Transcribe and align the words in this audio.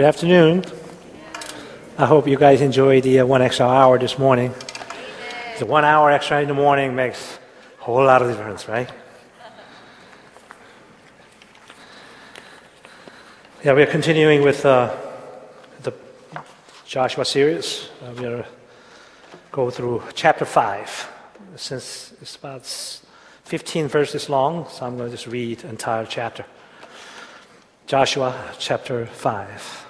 Good 0.00 0.06
afternoon. 0.06 0.64
I 1.98 2.06
hope 2.06 2.28
you 2.28 2.38
guys 2.38 2.60
enjoyed 2.60 3.02
the 3.02 3.18
uh, 3.18 3.26
one 3.26 3.42
extra 3.42 3.66
hour 3.66 3.98
this 3.98 4.16
morning. 4.16 4.54
The 5.58 5.66
one 5.66 5.84
hour 5.84 6.12
extra 6.12 6.40
in 6.40 6.46
the 6.46 6.54
morning 6.54 6.94
makes 6.94 7.40
a 7.80 7.82
whole 7.82 8.04
lot 8.04 8.22
of 8.22 8.28
difference, 8.28 8.68
right? 8.68 8.88
Yeah, 13.64 13.72
we're 13.72 13.88
continuing 13.88 14.42
with 14.42 14.64
uh, 14.64 14.94
the 15.82 15.92
Joshua 16.86 17.24
series. 17.24 17.88
Uh, 18.00 18.12
we're 18.14 18.22
going 18.22 18.42
to 18.44 18.48
go 19.50 19.68
through 19.68 20.04
chapter 20.14 20.44
5. 20.44 21.12
Since 21.56 22.14
it's 22.22 22.36
about 22.36 22.64
15 22.66 23.88
verses 23.88 24.28
long, 24.28 24.68
so 24.68 24.86
I'm 24.86 24.96
going 24.96 25.10
to 25.10 25.16
just 25.16 25.26
read 25.26 25.64
entire 25.64 26.06
chapter. 26.06 26.44
Joshua 27.88 28.54
chapter 28.60 29.06
5. 29.06 29.86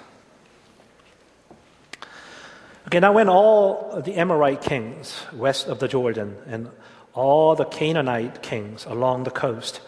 Okay, 2.89 2.99
now 2.99 3.13
when 3.13 3.29
all 3.29 4.01
the 4.03 4.15
Amorite 4.15 4.63
kings 4.63 5.21
west 5.31 5.67
of 5.67 5.77
the 5.77 5.87
Jordan 5.87 6.35
and 6.47 6.71
all 7.13 7.53
the 7.53 7.65
Canaanite 7.65 8.41
kings 8.41 8.83
along 8.85 9.25
the 9.25 9.29
coast 9.29 9.79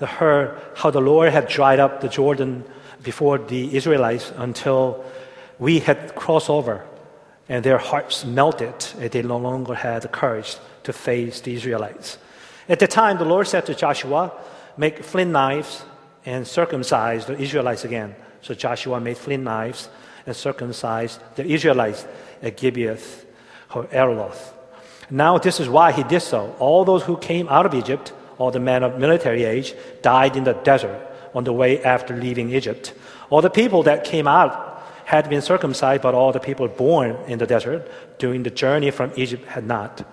heard 0.00 0.60
how 0.74 0.90
the 0.90 1.00
Lord 1.00 1.32
had 1.32 1.46
dried 1.46 1.78
up 1.78 2.00
the 2.00 2.08
Jordan 2.08 2.64
before 3.04 3.38
the 3.38 3.76
Israelites 3.76 4.32
until 4.36 5.04
we 5.60 5.78
had 5.78 6.16
crossed 6.16 6.50
over, 6.50 6.84
and 7.48 7.64
their 7.64 7.78
hearts 7.78 8.24
melted, 8.24 8.74
and 8.98 9.12
they 9.12 9.22
no 9.22 9.38
longer 9.38 9.74
had 9.74 10.02
the 10.02 10.08
courage 10.08 10.56
to 10.82 10.92
face 10.92 11.40
the 11.40 11.54
Israelites. 11.54 12.18
At 12.68 12.80
the 12.80 12.88
time, 12.88 13.18
the 13.18 13.24
Lord 13.24 13.46
said 13.46 13.64
to 13.66 13.74
Joshua, 13.74 14.32
Make 14.76 15.04
flint 15.04 15.30
knives 15.30 15.84
and 16.26 16.44
circumcise 16.44 17.26
the 17.26 17.38
Israelites 17.38 17.84
again. 17.84 18.16
So 18.42 18.54
Joshua 18.54 19.00
made 19.00 19.16
flint 19.16 19.44
knives 19.44 19.88
and 20.26 20.34
circumcised 20.34 21.20
the 21.36 21.46
Israelites 21.46 22.06
at 22.44 22.56
Gibeath 22.56 23.24
Haaraloth. 23.70 24.52
Now, 25.10 25.38
this 25.38 25.60
is 25.60 25.68
why 25.68 25.92
he 25.92 26.02
did 26.04 26.20
so. 26.20 26.54
All 26.58 26.84
those 26.84 27.02
who 27.02 27.16
came 27.16 27.48
out 27.48 27.66
of 27.66 27.74
Egypt, 27.74 28.12
all 28.38 28.50
the 28.50 28.60
men 28.60 28.82
of 28.82 28.98
military 28.98 29.44
age, 29.44 29.74
died 30.02 30.36
in 30.36 30.44
the 30.44 30.52
desert 30.52 31.00
on 31.34 31.44
the 31.44 31.52
way 31.52 31.82
after 31.82 32.16
leaving 32.16 32.50
Egypt. 32.50 32.94
All 33.30 33.42
the 33.42 33.50
people 33.50 33.82
that 33.84 34.04
came 34.04 34.28
out 34.28 34.82
had 35.04 35.28
been 35.28 35.42
circumcised, 35.42 36.02
but 36.02 36.14
all 36.14 36.32
the 36.32 36.40
people 36.40 36.68
born 36.68 37.16
in 37.26 37.38
the 37.38 37.46
desert 37.46 37.90
during 38.18 38.42
the 38.42 38.50
journey 38.50 38.90
from 38.90 39.12
Egypt 39.16 39.44
had 39.46 39.66
not. 39.66 40.04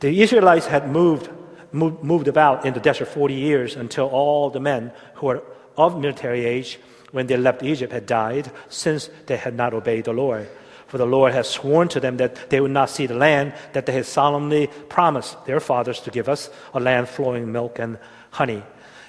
The 0.00 0.22
Israelites 0.22 0.66
had 0.66 0.90
moved, 0.90 1.28
moved, 1.72 2.02
moved 2.02 2.28
about 2.28 2.64
in 2.64 2.74
the 2.74 2.80
desert 2.80 3.08
40 3.08 3.34
years 3.34 3.76
until 3.76 4.06
all 4.06 4.50
the 4.50 4.60
men 4.60 4.92
who 5.16 5.26
were 5.26 5.42
of 5.76 6.00
military 6.00 6.44
age 6.44 6.78
when 7.12 7.26
they 7.26 7.36
left 7.36 7.62
Egypt 7.62 7.92
had 7.92 8.06
died, 8.06 8.50
since 8.68 9.10
they 9.26 9.36
had 9.36 9.54
not 9.54 9.74
obeyed 9.74 10.04
the 10.04 10.12
Lord. 10.12 10.48
For 10.94 10.98
the 10.98 11.06
Lord 11.06 11.32
has 11.32 11.48
sworn 11.48 11.88
to 11.88 11.98
them 11.98 12.18
that 12.18 12.50
they 12.50 12.60
would 12.60 12.70
not 12.70 12.88
see 12.88 13.06
the 13.06 13.16
land 13.16 13.52
that 13.72 13.84
they 13.84 13.92
had 13.92 14.06
solemnly 14.06 14.68
promised 14.88 15.44
their 15.44 15.58
fathers 15.58 15.98
to 16.02 16.12
give 16.12 16.28
us, 16.28 16.48
a 16.72 16.78
land 16.78 17.08
flowing 17.08 17.50
milk 17.50 17.80
and 17.80 17.98
honey. 18.30 18.62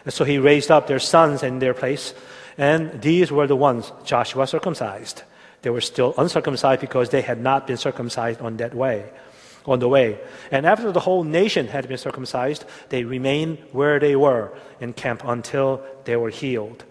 And 0.03 0.11
so 0.11 0.23
he 0.23 0.39
raised 0.39 0.71
up 0.71 0.87
their 0.87 0.97
sons 0.97 1.43
in 1.43 1.59
their 1.59 1.75
place, 1.75 2.15
and 2.57 2.99
these 3.03 3.31
were 3.31 3.45
the 3.45 3.55
ones 3.55 3.93
Joshua 4.03 4.47
circumcised. 4.47 5.21
They 5.61 5.69
were 5.69 5.79
still 5.79 6.15
uncircumcised 6.17 6.81
because 6.81 7.09
they 7.09 7.21
had 7.21 7.39
not 7.39 7.67
been 7.67 7.77
circumcised 7.77 8.41
on 8.41 8.57
that 8.57 8.73
way, 8.73 9.05
on 9.67 9.77
the 9.77 9.87
way. 9.87 10.17
And 10.49 10.65
after 10.65 10.91
the 10.91 11.01
whole 11.01 11.23
nation 11.23 11.67
had 11.67 11.87
been 11.87 11.99
circumcised, 11.99 12.65
they 12.89 13.03
remained 13.03 13.59
where 13.73 13.99
they 13.99 14.15
were 14.15 14.57
in 14.79 14.93
camp 14.93 15.21
until 15.23 15.83
they 16.05 16.15
were 16.15 16.31
healed. 16.31 16.83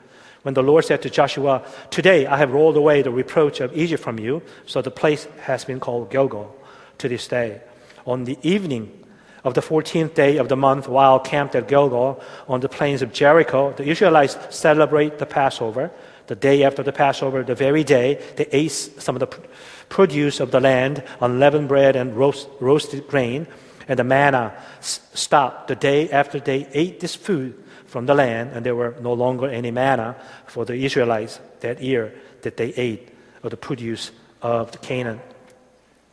When 0.45 0.53
the 0.53 0.63
Lord 0.63 0.85
said 0.85 1.01
to 1.03 1.11
Joshua, 1.11 1.63
Today 1.89 2.27
I 2.27 2.37
have 2.37 2.53
rolled 2.53 2.77
away 2.77 3.01
the 3.01 3.11
reproach 3.11 3.61
of 3.61 3.75
Egypt 3.75 4.03
from 4.03 4.19
you, 4.19 4.43
so 4.67 4.83
the 4.83 4.91
place 4.91 5.27
has 5.41 5.65
been 5.65 5.81
called 5.81 6.11
Gilgal 6.11 6.55
to 6.99 7.09
this 7.09 7.27
day. 7.27 7.63
On 8.05 8.25
the 8.25 8.37
evening 8.43 9.07
of 9.43 9.55
the 9.55 9.63
14th 9.63 10.13
day 10.13 10.37
of 10.37 10.51
the 10.51 10.57
month, 10.57 10.87
while 10.87 11.19
camped 11.19 11.55
at 11.55 11.67
Gilgal 11.67 12.21
on 12.47 12.61
the 12.61 12.69
plains 12.69 13.01
of 13.01 13.11
Jericho, 13.11 13.73
the 13.73 13.89
Israelites 13.89 14.37
celebrate 14.51 15.19
the 15.19 15.25
Passover. 15.25 15.91
The 16.27 16.37
day 16.37 16.63
after 16.63 16.83
the 16.83 16.93
Passover, 16.93 17.43
the 17.43 17.55
very 17.55 17.83
day, 17.83 18.23
they 18.37 18.47
ate 18.53 18.69
some 18.69 19.17
of 19.17 19.21
the 19.21 19.41
produce 19.89 20.41
of 20.41 20.51
the 20.51 20.61
land, 20.61 21.03
unleavened 21.23 21.69
bread 21.69 21.97
and 21.97 22.15
roast, 22.15 22.49
roasted 22.61 23.09
grain, 23.09 23.47
and 23.89 23.99
the 23.99 24.05
manna 24.05 24.53
stopped. 24.81 25.69
The 25.69 25.77
day 25.77 26.11
after 26.11 26.39
they 26.39 26.69
ate 26.75 27.01
this 27.01 27.15
food, 27.15 27.64
from 27.95 28.07
the 28.07 28.15
land, 28.15 28.51
and 28.53 28.67
there 28.67 28.75
were 28.75 28.93
no 29.01 29.13
longer 29.13 29.47
any 29.47 29.71
manna 29.71 30.17
for 30.47 30.65
the 30.65 30.75
Israelites 30.75 31.39
that 31.61 31.81
year 31.81 32.13
that 32.43 32.57
they 32.57 32.71
ate 32.75 33.09
of 33.45 33.53
the 33.53 33.57
produce 33.57 34.11
of 34.43 34.73
the 34.73 34.79
Canaan. 34.79 35.21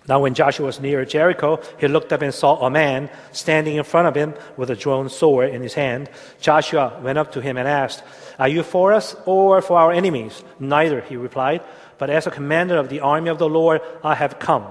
Now, 0.07 0.19
when 0.19 0.35
Joshua 0.35 0.67
was 0.67 0.79
near 0.79 1.03
Jericho, 1.05 1.59
he 1.79 1.87
looked 1.87 2.13
up 2.13 2.21
and 2.21 2.31
saw 2.31 2.63
a 2.63 2.69
man 2.69 3.09
standing 3.31 3.77
in 3.77 3.83
front 3.83 4.07
of 4.07 4.13
him 4.13 4.35
with 4.57 4.69
a 4.69 4.75
drawn 4.75 5.09
sword 5.09 5.49
in 5.49 5.63
his 5.63 5.73
hand. 5.73 6.07
Joshua 6.39 6.99
went 7.01 7.17
up 7.17 7.31
to 7.31 7.41
him 7.41 7.57
and 7.57 7.67
asked, 7.67 8.03
Are 8.37 8.47
you 8.47 8.61
for 8.61 8.93
us 8.93 9.15
or 9.25 9.59
for 9.63 9.79
our 9.79 9.91
enemies? 9.91 10.43
Neither, 10.59 11.01
he 11.01 11.17
replied, 11.17 11.63
but 11.97 12.11
as 12.11 12.27
a 12.27 12.37
commander 12.37 12.77
of 12.77 12.89
the 12.89 12.99
army 12.99 13.29
of 13.31 13.39
the 13.39 13.49
Lord, 13.49 13.81
I 14.03 14.13
have 14.13 14.37
come. 14.37 14.67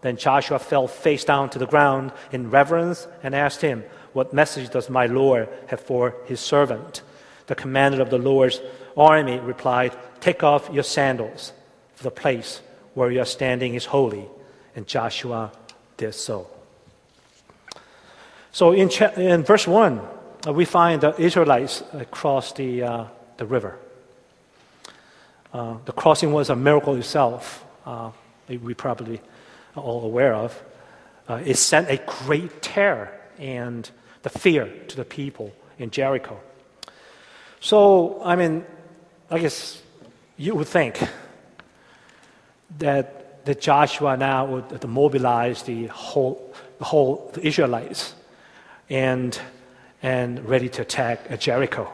Then 0.00 0.16
Joshua 0.16 0.58
fell 0.58 0.88
face 0.88 1.24
down 1.24 1.50
to 1.50 1.60
the 1.60 1.66
ground 1.68 2.10
in 2.32 2.50
reverence 2.50 3.06
and 3.22 3.32
asked 3.32 3.60
him, 3.60 3.84
what 4.12 4.32
message 4.32 4.70
does 4.70 4.88
my 4.90 5.06
Lord 5.06 5.48
have 5.68 5.80
for 5.80 6.14
his 6.26 6.40
servant? 6.40 7.02
The 7.46 7.54
commander 7.54 8.02
of 8.02 8.10
the 8.10 8.18
Lord's 8.18 8.60
army 8.96 9.38
replied, 9.38 9.96
Take 10.20 10.42
off 10.42 10.68
your 10.72 10.82
sandals, 10.82 11.52
for 11.94 12.04
the 12.04 12.10
place 12.10 12.60
where 12.94 13.10
you 13.10 13.20
are 13.20 13.26
standing 13.26 13.74
is 13.74 13.86
holy. 13.86 14.26
And 14.74 14.86
Joshua 14.86 15.52
did 15.96 16.14
so. 16.14 16.48
So 18.52 18.72
in, 18.72 18.88
cha- 18.88 19.12
in 19.12 19.44
verse 19.44 19.66
1, 19.66 20.00
uh, 20.46 20.52
we 20.52 20.64
find 20.64 21.00
the 21.00 21.18
Israelites 21.20 21.82
uh, 21.92 22.04
cross 22.10 22.52
the, 22.52 22.82
uh, 22.82 23.04
the 23.36 23.46
river. 23.46 23.78
Uh, 25.52 25.76
the 25.84 25.92
crossing 25.92 26.32
was 26.32 26.50
a 26.50 26.56
miracle 26.56 26.94
itself, 26.96 27.64
uh, 27.86 28.10
we 28.48 28.74
probably 28.74 29.20
are 29.76 29.82
all 29.82 30.04
aware 30.04 30.34
of. 30.34 30.62
Uh, 31.28 31.40
it 31.44 31.56
sent 31.56 31.88
a 31.90 31.96
great 32.06 32.62
terror 32.62 33.17
and 33.38 33.90
the 34.22 34.30
fear 34.30 34.66
to 34.88 34.96
the 34.96 35.04
people 35.04 35.52
in 35.78 35.90
Jericho. 35.90 36.40
So, 37.60 38.20
I 38.24 38.36
mean, 38.36 38.64
I 39.30 39.38
guess 39.38 39.82
you 40.36 40.54
would 40.54 40.68
think 40.68 41.00
that, 42.78 43.44
that 43.44 43.60
Joshua 43.60 44.16
now 44.16 44.46
would 44.46 44.86
mobilize 44.86 45.62
the 45.62 45.86
whole, 45.86 46.54
the 46.78 46.84
whole 46.84 47.30
the 47.34 47.46
Israelites 47.46 48.14
and, 48.88 49.38
and 50.02 50.48
ready 50.48 50.68
to 50.70 50.82
attack 50.82 51.38
Jericho. 51.38 51.92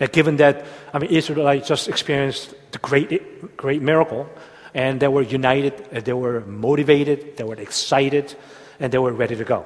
And 0.00 0.10
given 0.12 0.36
that, 0.36 0.66
I 0.92 0.98
mean, 0.98 1.10
Israelites 1.10 1.68
just 1.68 1.88
experienced 1.88 2.54
the 2.72 2.78
great, 2.78 3.56
great 3.56 3.82
miracle, 3.82 4.28
and 4.74 4.98
they 4.98 5.06
were 5.06 5.22
united, 5.22 5.76
they 5.90 6.12
were 6.12 6.40
motivated, 6.40 7.36
they 7.36 7.44
were 7.44 7.54
excited, 7.54 8.34
and 8.80 8.92
they 8.92 8.98
were 8.98 9.12
ready 9.12 9.36
to 9.36 9.44
go 9.44 9.64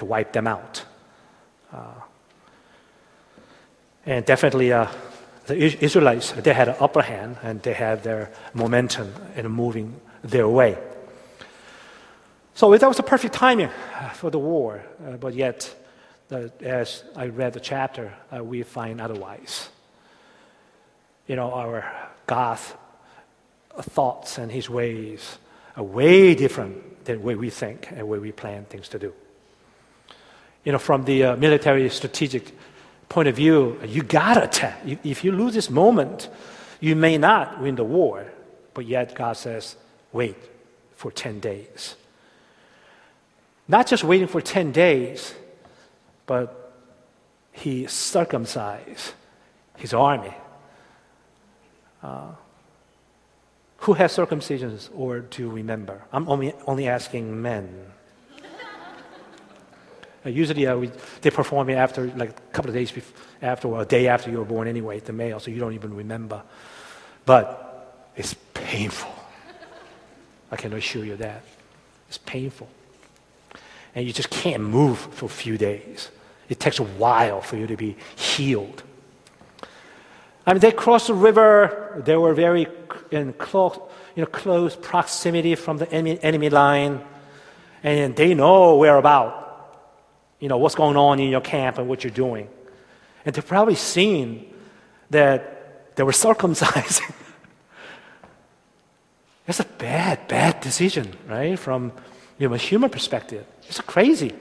to 0.00 0.06
wipe 0.06 0.32
them 0.32 0.46
out. 0.46 0.84
Uh, 1.72 2.00
and 4.04 4.24
definitely, 4.24 4.72
uh, 4.72 4.88
the 5.46 5.84
Israelites, 5.84 6.32
they 6.32 6.54
had 6.54 6.68
an 6.68 6.76
upper 6.80 7.02
hand 7.02 7.36
and 7.42 7.62
they 7.62 7.74
had 7.74 8.02
their 8.02 8.30
momentum 8.54 9.12
in 9.36 9.46
moving 9.48 10.00
their 10.22 10.48
way. 10.48 10.76
So 12.54 12.76
that 12.76 12.86
was 12.86 12.96
the 12.96 13.02
perfect 13.02 13.34
timing 13.34 13.70
for 14.14 14.30
the 14.30 14.38
war, 14.38 14.82
uh, 15.06 15.16
but 15.16 15.34
yet, 15.34 15.74
as 16.60 17.04
I 17.16 17.26
read 17.26 17.52
the 17.52 17.60
chapter, 17.60 18.12
uh, 18.34 18.42
we 18.42 18.62
find 18.62 19.00
otherwise. 19.00 19.68
You 21.26 21.36
know, 21.36 21.52
our 21.52 21.84
God's 22.26 22.74
thoughts 23.80 24.38
and 24.38 24.50
his 24.50 24.68
ways 24.68 25.38
are 25.76 25.84
way 25.84 26.34
different 26.34 27.04
than 27.04 27.18
the 27.18 27.22
way 27.22 27.34
we 27.34 27.50
think 27.50 27.88
and 27.90 28.00
the 28.00 28.06
way 28.06 28.18
we 28.18 28.32
plan 28.32 28.64
things 28.64 28.88
to 28.88 28.98
do 28.98 29.12
you 30.64 30.72
know, 30.72 30.78
from 30.78 31.04
the 31.04 31.24
uh, 31.24 31.36
military 31.36 31.88
strategic 31.90 32.52
point 33.08 33.28
of 33.28 33.36
view, 33.36 33.78
you 33.86 34.02
gotta 34.02 34.44
attack. 34.44 34.80
If 35.04 35.24
you 35.24 35.32
lose 35.32 35.54
this 35.54 35.70
moment, 35.70 36.28
you 36.80 36.96
may 36.96 37.18
not 37.18 37.60
win 37.60 37.76
the 37.76 37.84
war. 37.84 38.26
But 38.74 38.86
yet 38.86 39.14
God 39.14 39.36
says, 39.36 39.76
wait 40.12 40.36
for 40.94 41.10
10 41.10 41.40
days. 41.40 41.96
Not 43.68 43.86
just 43.86 44.04
waiting 44.04 44.26
for 44.26 44.40
10 44.40 44.72
days, 44.72 45.34
but 46.26 46.72
he 47.52 47.86
circumcised 47.86 49.12
his 49.76 49.94
army. 49.94 50.34
Uh, 52.02 52.32
who 53.78 53.94
has 53.94 54.16
circumcisions 54.16 54.88
or 54.94 55.20
to 55.20 55.48
remember? 55.50 56.02
I'm 56.12 56.28
only, 56.28 56.52
only 56.66 56.88
asking 56.88 57.40
men. 57.40 57.92
Uh, 60.24 60.28
usually 60.28 60.66
uh, 60.66 60.76
we, 60.76 60.90
they 61.22 61.30
perform 61.30 61.70
it 61.70 61.74
after 61.74 62.06
like 62.16 62.30
a 62.30 62.52
couple 62.52 62.68
of 62.68 62.74
days 62.74 62.92
after 63.40 63.68
or 63.68 63.82
a 63.82 63.84
day 63.86 64.08
after 64.08 64.30
you 64.30 64.38
were 64.38 64.44
born 64.44 64.68
anyway, 64.68 65.00
the 65.00 65.12
male, 65.12 65.40
so 65.40 65.50
you 65.50 65.58
don't 65.58 65.72
even 65.72 65.94
remember. 65.94 66.42
But 67.24 68.12
it's 68.16 68.34
painful. 68.54 69.14
I 70.50 70.56
can 70.56 70.72
assure 70.72 71.04
you 71.04 71.16
that. 71.16 71.42
It's 72.08 72.18
painful. 72.18 72.68
And 73.94 74.06
you 74.06 74.12
just 74.12 74.30
can't 74.30 74.62
move 74.62 74.98
for 74.98 75.26
a 75.26 75.28
few 75.28 75.56
days. 75.56 76.10
It 76.48 76.60
takes 76.60 76.78
a 76.78 76.84
while 76.84 77.40
for 77.40 77.56
you 77.56 77.66
to 77.66 77.76
be 77.76 77.96
healed. 78.16 78.82
I 80.46 80.52
mean, 80.52 80.60
they 80.60 80.72
crossed 80.72 81.06
the 81.06 81.14
river. 81.14 82.02
They 82.04 82.16
were 82.16 82.34
very 82.34 82.66
in 83.10 83.32
close, 83.34 83.78
you 84.16 84.22
know, 84.22 84.26
close 84.26 84.74
proximity 84.74 85.54
from 85.54 85.78
the 85.78 85.90
enemy, 85.92 86.18
enemy 86.22 86.50
line. 86.50 87.00
And 87.82 88.16
they 88.16 88.34
know 88.34 88.76
where 88.76 88.96
about, 88.96 89.39
you 90.40 90.48
know, 90.48 90.58
what's 90.58 90.74
going 90.74 90.96
on 90.96 91.20
in 91.20 91.30
your 91.30 91.40
camp 91.40 91.78
and 91.78 91.88
what 91.88 92.02
you're 92.02 92.10
doing. 92.10 92.48
And 93.24 93.34
they've 93.34 93.46
probably 93.46 93.74
seen 93.76 94.52
that 95.10 95.96
they 95.96 96.02
were 96.02 96.12
circumcised. 96.26 97.02
It's 99.46 99.60
a 99.60 99.64
bad, 99.64 100.28
bad 100.28 100.60
decision, 100.60 101.16
right? 101.26 101.58
From 101.58 101.92
you 102.38 102.48
know, 102.48 102.54
a 102.54 102.58
human 102.58 102.88
perspective. 102.88 103.44
It's 103.68 103.80
crazy. 103.80 104.32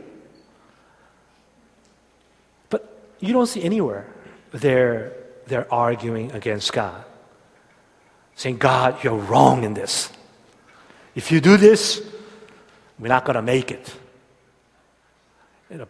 But 2.69 2.95
you 3.19 3.34
don't 3.34 3.48
see 3.48 3.63
anywhere 3.63 4.06
they're, 4.52 5.13
they're 5.48 5.72
arguing 5.74 6.31
against 6.31 6.74
God. 6.74 7.04
Saying, 8.36 8.57
God, 8.57 9.04
you're 9.04 9.18
wrong 9.18 9.63
in 9.63 9.74
this. 9.74 10.12
If 11.16 11.31
you 11.31 11.42
do 11.42 11.57
this, 11.57 12.02
we're 12.98 13.10
not 13.10 13.25
going 13.25 13.36
to 13.36 13.42
make 13.42 13.72
it. 13.72 13.94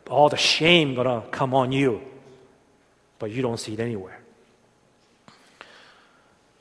All 0.10 0.30
the 0.30 0.38
shame 0.38 0.96
to 0.96 1.24
come 1.32 1.54
on 1.54 1.72
you. 1.72 2.02
But 3.18 3.32
you 3.32 3.42
don't 3.42 3.60
see 3.60 3.74
it 3.74 3.80
anywhere. 3.80 4.20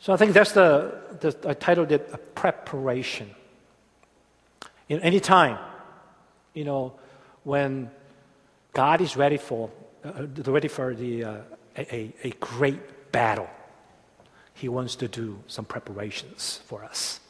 So 0.01 0.13
I 0.13 0.17
think 0.17 0.33
that's 0.33 0.53
the, 0.53 0.95
the 1.21 1.37
I 1.49 1.55
titled 1.55 1.93
it 1.93 2.09
a 2.13 2.19
preparation. 2.19 3.35
In 4.89 5.01
any 5.01 5.21
time, 5.21 5.59
you 6.55 6.65
know, 6.65 6.95
when 7.45 7.91
God 8.73 9.01
is 9.01 9.17
ready 9.17 9.37
for, 9.37 9.71
uh, 10.05 10.27
ready 10.47 10.69
for 10.69 10.95
the, 10.95 11.25
uh, 11.25 11.37
a, 11.77 12.13
a 12.25 12.31
great 12.41 13.13
battle, 13.13 13.49
He 14.55 14.69
wants 14.69 14.97
to 14.97 15.09
do 15.09 15.39
some 15.47 15.65
preparations 15.65 16.61
for 16.67 16.85
us. 16.85 17.21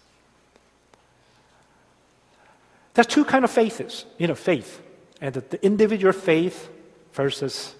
There's 2.95 3.07
two 3.07 3.25
kind 3.25 3.45
of 3.45 3.51
faiths, 3.51 4.05
you 4.19 4.27
know, 4.27 4.35
faith, 4.35 4.83
and 5.21 5.35
the, 5.35 5.65
individual 5.65 6.13
faith 6.13 6.69
versus 7.13 7.75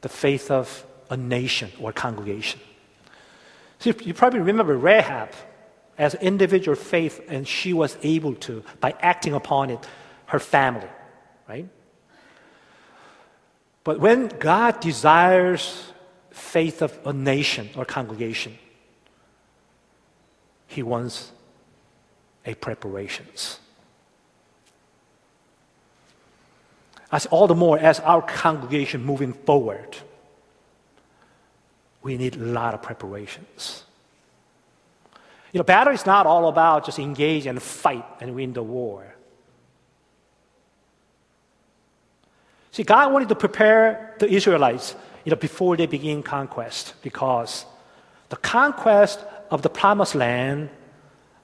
the 0.00 0.08
faith 0.08 0.50
of 0.50 0.84
a 1.10 1.16
nation 1.16 1.70
or 1.80 1.92
congregation. 1.92 2.60
So 3.78 3.92
you 4.00 4.14
probably 4.14 4.40
remember 4.40 4.76
Rahab 4.76 5.30
as 5.98 6.14
individual 6.14 6.76
faith, 6.76 7.20
and 7.28 7.46
she 7.46 7.72
was 7.72 7.96
able 8.02 8.34
to, 8.34 8.62
by 8.80 8.94
acting 9.00 9.32
upon 9.32 9.70
it, 9.70 9.86
her 10.26 10.38
family, 10.38 10.88
right? 11.48 11.68
But 13.84 14.00
when 14.00 14.28
God 14.28 14.80
desires 14.80 15.92
faith 16.30 16.82
of 16.82 16.98
a 17.06 17.12
nation 17.12 17.70
or 17.76 17.84
congregation, 17.84 18.58
He 20.66 20.82
wants 20.82 21.32
a 22.44 22.54
preparations. 22.54 23.60
As 27.12 27.26
all 27.26 27.46
the 27.46 27.54
more 27.54 27.78
as 27.78 28.00
our 28.00 28.22
congregation 28.22 29.04
moving 29.04 29.32
forward, 29.32 29.96
we 32.02 32.16
need 32.16 32.36
a 32.36 32.40
lot 32.40 32.74
of 32.74 32.82
preparations. 32.82 33.84
You 35.52 35.58
know, 35.58 35.64
battle 35.64 35.94
is 35.94 36.04
not 36.04 36.26
all 36.26 36.48
about 36.48 36.86
just 36.86 36.98
engage 36.98 37.46
and 37.46 37.62
fight 37.62 38.04
and 38.20 38.34
win 38.34 38.52
the 38.52 38.62
war. 38.62 39.14
See, 42.72 42.82
God 42.82 43.12
wanted 43.12 43.30
to 43.30 43.34
prepare 43.34 44.14
the 44.18 44.28
Israelites 44.28 44.94
you 45.24 45.30
know, 45.30 45.36
before 45.36 45.76
they 45.76 45.86
begin 45.86 46.22
conquest 46.22 46.94
because 47.02 47.64
the 48.28 48.36
conquest 48.36 49.18
of 49.50 49.62
the 49.62 49.70
promised 49.70 50.14
land 50.14 50.68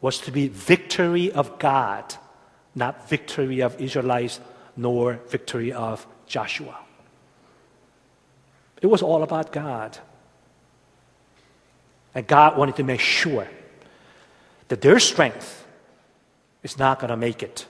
was 0.01 0.19
to 0.19 0.31
be 0.31 0.49
victory 0.49 1.33
of 1.33 1.59
God, 1.59 2.15
not 2.75 3.09
victory 3.09 3.61
of 3.61 3.81
Israelites 3.81 4.41
nor 4.77 5.21
victory 5.29 5.73
of 5.73 6.07
Joshua. 6.27 6.79
It 8.81 8.87
was 8.87 9.03
all 9.03 9.23
about 9.23 9.53
God. 9.53 9.99
And 12.15 12.27
God 12.27 12.59
wanted 12.59 12.77
to 12.77 12.83
make 12.83 13.01
sure 13.01 13.49
that 14.69 14.81
their 14.81 14.99
strength 14.99 15.67
is 16.63 16.79
not 16.79 16.99
going 16.99 17.11
to 17.11 17.17
make 17.17 17.43
it. 17.43 17.67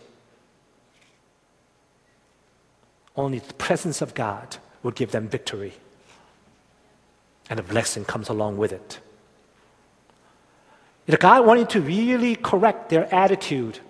Only 3.17 3.39
the 3.41 3.55
presence 3.55 4.01
of 4.01 4.15
God 4.15 4.57
will 4.83 4.91
give 4.91 5.11
them 5.11 5.29
victory. 5.29 5.75
And 7.51 7.61
a 7.61 7.63
blessing 7.63 8.05
comes 8.05 8.29
along 8.29 8.57
with 8.57 8.73
it. 8.73 9.01
Know, 11.07 11.17
God 11.19 11.45
wanted 11.45 11.69
to 11.71 11.81
really 11.81 12.37
correct 12.37 12.89
their 12.89 13.13
attitude 13.13 13.81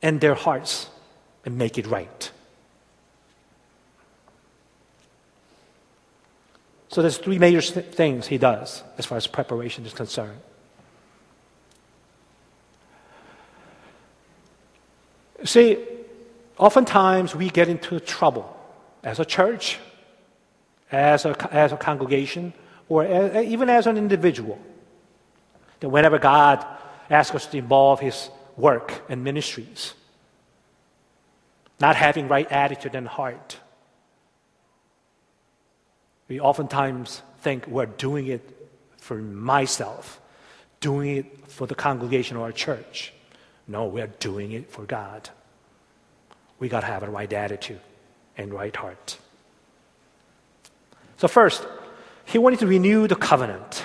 and 0.00 0.20
their 0.20 0.34
hearts 0.34 0.88
and 1.44 1.58
make 1.58 1.78
it 1.78 1.86
right. 1.86 2.30
So 6.88 7.00
there's 7.00 7.16
three 7.16 7.38
major 7.38 7.62
things 7.62 8.26
he 8.26 8.36
does 8.36 8.82
as 8.98 9.06
far 9.06 9.16
as 9.16 9.26
preparation 9.26 9.86
is 9.86 9.94
concerned. 9.94 10.38
See, 15.44 15.78
oftentimes 16.58 17.34
we 17.34 17.48
get 17.48 17.68
into 17.68 17.98
trouble 17.98 18.56
as 19.02 19.18
a 19.18 19.24
church, 19.24 19.78
as 20.92 21.24
a, 21.24 21.54
as 21.54 21.72
a 21.72 21.76
congregation, 21.76 22.52
or 22.88 23.04
as, 23.04 23.46
even 23.46 23.70
as 23.70 23.86
an 23.86 23.96
individual. 23.96 24.60
That 25.80 25.88
whenever 25.88 26.18
God 26.18 26.64
asks 27.08 27.34
us 27.34 27.46
to 27.46 27.56
involve 27.56 28.00
His 28.00 28.30
work 28.56 29.02
and 29.08 29.24
ministries, 29.24 29.94
not 31.82 31.96
having 31.96 32.28
right 32.28 32.50
attitude 32.52 32.94
and 32.94 33.08
heart, 33.08 33.58
we 36.28 36.38
oftentimes 36.38 37.22
think 37.40 37.66
we're 37.66 37.86
doing 37.86 38.28
it 38.28 38.42
for 38.98 39.16
myself, 39.16 40.20
doing 40.78 41.16
it 41.16 41.26
for 41.48 41.66
the 41.66 41.74
congregation 41.74 42.36
or 42.36 42.52
church. 42.52 43.12
No, 43.66 43.86
we're 43.86 44.06
doing 44.06 44.52
it 44.52 44.70
for 44.70 44.84
God. 44.84 45.28
We 46.60 46.68
got 46.68 46.80
to 46.80 46.86
have 46.86 47.02
a 47.02 47.10
right 47.10 47.32
attitude 47.32 47.80
and 48.38 48.54
right 48.54 48.74
heart. 48.74 49.18
So, 51.16 51.26
first, 51.26 51.66
he 52.24 52.38
wanted 52.38 52.60
to 52.60 52.68
renew 52.68 53.08
the 53.08 53.16
covenant. 53.16 53.84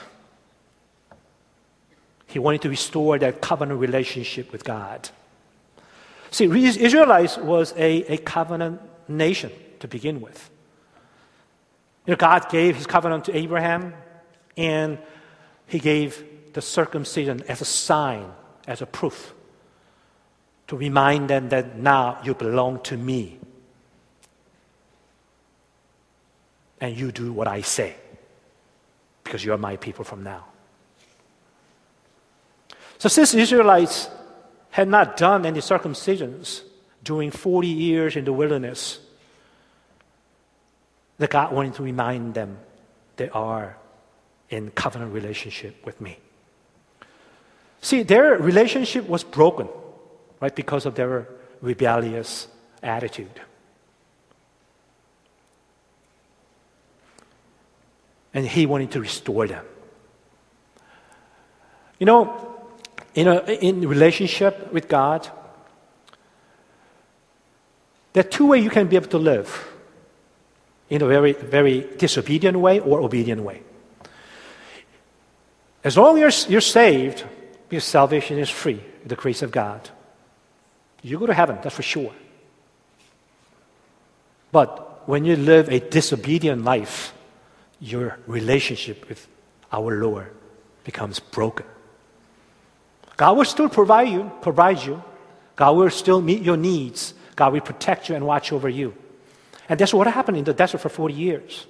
He 2.27 2.37
wanted 2.37 2.61
to 2.61 2.69
restore 2.69 3.17
that 3.17 3.41
covenant 3.41 3.79
relationship 3.79 4.51
with 4.51 4.63
God. 4.63 5.09
See, 6.31 6.45
Israelites 6.45 7.37
was 7.37 7.73
a, 7.77 8.13
a 8.13 8.17
covenant 8.17 8.81
nation 9.07 9.51
to 9.79 9.87
begin 9.87 10.21
with. 10.21 10.49
You 12.05 12.11
know, 12.11 12.17
God 12.17 12.49
gave 12.49 12.75
his 12.75 12.87
covenant 12.87 13.25
to 13.25 13.35
Abraham, 13.35 13.93
and 14.55 14.97
he 15.67 15.79
gave 15.79 16.53
the 16.53 16.61
circumcision 16.61 17.43
as 17.47 17.61
a 17.61 17.65
sign, 17.65 18.31
as 18.65 18.81
a 18.81 18.85
proof, 18.85 19.33
to 20.67 20.77
remind 20.77 21.29
them 21.29 21.49
that 21.49 21.77
now 21.77 22.19
you 22.23 22.33
belong 22.33 22.79
to 22.83 22.97
me. 22.97 23.39
And 26.79 26.95
you 26.95 27.11
do 27.11 27.33
what 27.33 27.47
I 27.47 27.61
say, 27.61 27.95
because 29.23 29.43
you 29.43 29.51
are 29.51 29.57
my 29.57 29.77
people 29.77 30.03
from 30.03 30.23
now. 30.23 30.45
So, 32.99 33.09
since 33.09 33.33
Israelites 33.33 34.09
had 34.77 34.87
not 34.87 35.17
done 35.17 35.43
any 35.43 35.59
circumcisions 35.59 36.61
during 37.03 37.31
40 37.31 37.67
years 37.67 38.15
in 38.15 38.25
the 38.25 38.31
wilderness, 38.31 38.99
that 41.17 41.31
God 41.31 41.51
wanted 41.51 41.73
to 41.73 41.81
remind 41.81 42.35
them 42.35 42.59
they 43.15 43.27
are 43.29 43.75
in 44.51 44.69
covenant 44.69 45.15
relationship 45.15 45.83
with 45.83 45.99
me. 45.99 46.19
See, 47.81 48.03
their 48.03 48.37
relationship 48.37 49.09
was 49.09 49.23
broken, 49.23 49.67
right, 50.39 50.55
because 50.55 50.85
of 50.85 50.93
their 50.93 51.27
rebellious 51.59 52.47
attitude. 52.83 53.41
And 58.31 58.45
he 58.45 58.67
wanted 58.67 58.91
to 58.91 59.01
restore 59.01 59.47
them. 59.47 59.65
You 61.97 62.05
know, 62.05 62.56
in, 63.17 63.27
a, 63.27 63.39
in 63.45 63.87
relationship 63.89 64.71
with 64.71 64.87
God, 64.87 65.27
there 68.13 68.23
are 68.23 68.29
two 68.29 68.45
ways 68.45 68.63
you 68.63 68.69
can 68.69 68.87
be 68.87 68.95
able 68.95 69.07
to 69.07 69.17
live 69.17 69.67
in 70.87 71.01
a 71.01 71.07
very, 71.07 71.33
very 71.33 71.89
disobedient 71.97 72.59
way 72.59 72.79
or 72.79 73.01
obedient 73.01 73.41
way. 73.41 73.63
As 75.83 75.97
long 75.97 76.21
as 76.21 76.47
you're 76.47 76.61
saved, 76.61 77.25
your 77.71 77.81
salvation 77.81 78.37
is 78.37 78.51
free, 78.51 78.83
the 79.03 79.15
grace 79.15 79.41
of 79.41 79.49
God. 79.49 79.89
You 81.01 81.17
go 81.17 81.25
to 81.25 81.33
heaven, 81.33 81.57
that's 81.63 81.75
for 81.75 81.81
sure. 81.81 82.13
But 84.51 85.07
when 85.07 85.25
you 85.25 85.35
live 85.35 85.69
a 85.69 85.79
disobedient 85.79 86.63
life, 86.63 87.15
your 87.79 88.19
relationship 88.27 89.09
with 89.09 89.27
our 89.71 89.99
Lord 89.99 90.31
becomes 90.83 91.19
broken. 91.19 91.65
God 93.17 93.35
will 93.35 93.45
still 93.45 93.67
provide 93.67 94.09
you, 94.09 94.31
provide 94.41 94.83
you. 94.83 95.03
God 95.55 95.71
will 95.71 95.89
still 95.89 96.21
meet 96.21 96.43
your 96.43 96.55
needs. 96.55 97.15
God 97.35 97.53
will 97.53 97.61
protect 97.61 98.09
you 98.09 98.15
and 98.15 98.25
watch 98.25 98.53
over 98.53 98.69
you. 98.69 98.95
And 99.67 99.79
that's 99.79 99.93
what 99.93 100.07
happened 100.07 100.37
in 100.37 100.43
the 100.43 100.53
desert 100.53 100.77
for 100.77 100.89
40 100.89 101.13
years. 101.13 101.65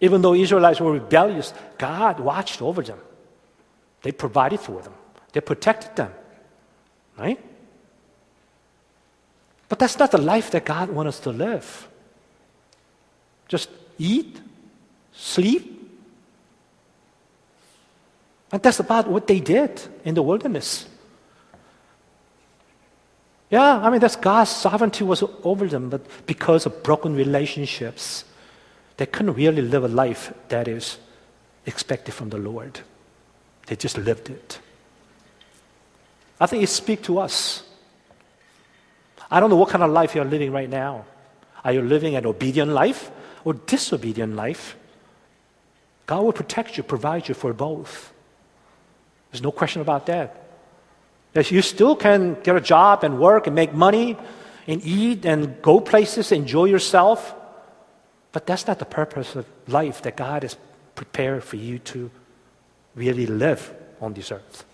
Even 0.00 0.22
though 0.22 0.34
Israelites 0.34 0.80
were 0.80 0.92
rebellious, 0.92 1.52
God 1.78 2.20
watched 2.20 2.60
over 2.60 2.82
them. 2.82 2.98
They 4.02 4.12
provided 4.12 4.60
for 4.60 4.82
them. 4.82 4.94
They 5.32 5.40
protected 5.40 5.94
them. 5.96 6.12
Right? 7.18 7.40
But 9.68 9.78
that's 9.78 9.98
not 9.98 10.10
the 10.10 10.18
life 10.18 10.50
that 10.50 10.64
God 10.64 10.90
wants 10.90 11.16
us 11.16 11.20
to 11.20 11.30
live. 11.30 11.88
Just 13.48 13.70
eat, 13.98 14.40
sleep. 15.12 15.73
And 18.54 18.62
that's 18.62 18.78
about 18.78 19.08
what 19.08 19.26
they 19.26 19.40
did 19.40 19.82
in 20.04 20.14
the 20.14 20.22
wilderness. 20.22 20.86
Yeah, 23.50 23.78
I 23.78 23.90
mean, 23.90 23.98
that's 23.98 24.14
God's 24.14 24.50
sovereignty 24.50 25.02
was 25.02 25.24
over 25.42 25.66
them, 25.66 25.90
but 25.90 26.02
because 26.24 26.64
of 26.64 26.84
broken 26.84 27.16
relationships, 27.16 28.24
they 28.96 29.06
couldn't 29.06 29.34
really 29.34 29.60
live 29.60 29.82
a 29.82 29.88
life 29.88 30.32
that 30.50 30.68
is 30.68 30.98
expected 31.66 32.14
from 32.14 32.30
the 32.30 32.38
Lord. 32.38 32.78
They 33.66 33.74
just 33.74 33.98
lived 33.98 34.30
it. 34.30 34.60
I 36.40 36.46
think 36.46 36.62
it 36.62 36.68
speaks 36.68 37.02
to 37.08 37.18
us. 37.18 37.64
I 39.32 39.40
don't 39.40 39.50
know 39.50 39.56
what 39.56 39.70
kind 39.70 39.82
of 39.82 39.90
life 39.90 40.14
you're 40.14 40.24
living 40.24 40.52
right 40.52 40.70
now. 40.70 41.06
Are 41.64 41.72
you 41.72 41.82
living 41.82 42.14
an 42.14 42.24
obedient 42.24 42.70
life 42.70 43.10
or 43.44 43.54
disobedient 43.54 44.36
life? 44.36 44.76
God 46.06 46.22
will 46.22 46.32
protect 46.32 46.76
you, 46.76 46.84
provide 46.84 47.26
you 47.26 47.34
for 47.34 47.52
both. 47.52 48.13
There's 49.34 49.42
no 49.42 49.50
question 49.50 49.82
about 49.82 50.06
that. 50.06 50.46
That 51.32 51.50
you 51.50 51.60
still 51.60 51.96
can 51.96 52.40
get 52.44 52.54
a 52.54 52.60
job 52.60 53.02
and 53.02 53.18
work 53.18 53.48
and 53.48 53.56
make 53.56 53.74
money 53.74 54.16
and 54.68 54.80
eat 54.84 55.26
and 55.26 55.60
go 55.60 55.80
places, 55.80 56.30
enjoy 56.30 56.66
yourself. 56.66 57.34
But 58.30 58.46
that's 58.46 58.68
not 58.68 58.78
the 58.78 58.84
purpose 58.84 59.34
of 59.34 59.44
life 59.66 60.02
that 60.02 60.16
God 60.16 60.44
has 60.44 60.56
prepared 60.94 61.42
for 61.42 61.56
you 61.56 61.80
to 61.80 62.12
really 62.94 63.26
live 63.26 63.74
on 64.00 64.14
this 64.14 64.30
earth. 64.30 64.64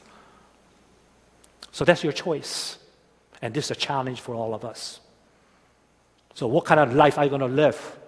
So 1.72 1.86
that's 1.86 2.04
your 2.04 2.12
choice. 2.12 2.76
And 3.40 3.54
this 3.54 3.64
is 3.64 3.70
a 3.70 3.80
challenge 3.80 4.20
for 4.20 4.34
all 4.34 4.52
of 4.52 4.62
us. 4.62 5.00
So, 6.34 6.46
what 6.46 6.66
kind 6.66 6.80
of 6.80 6.94
life 6.94 7.16
are 7.16 7.24
you 7.24 7.30
going 7.30 7.40
to 7.40 7.46
live? 7.46 7.98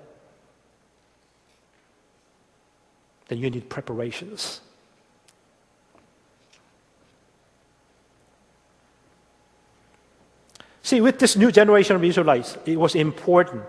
Then 3.28 3.38
you 3.38 3.48
need 3.48 3.70
preparations. 3.70 4.60
See, 10.82 11.00
with 11.00 11.18
this 11.18 11.36
new 11.36 11.52
generation 11.52 11.96
of 11.96 12.04
Israelites, 12.04 12.58
it 12.66 12.76
was 12.76 12.94
important 12.94 13.62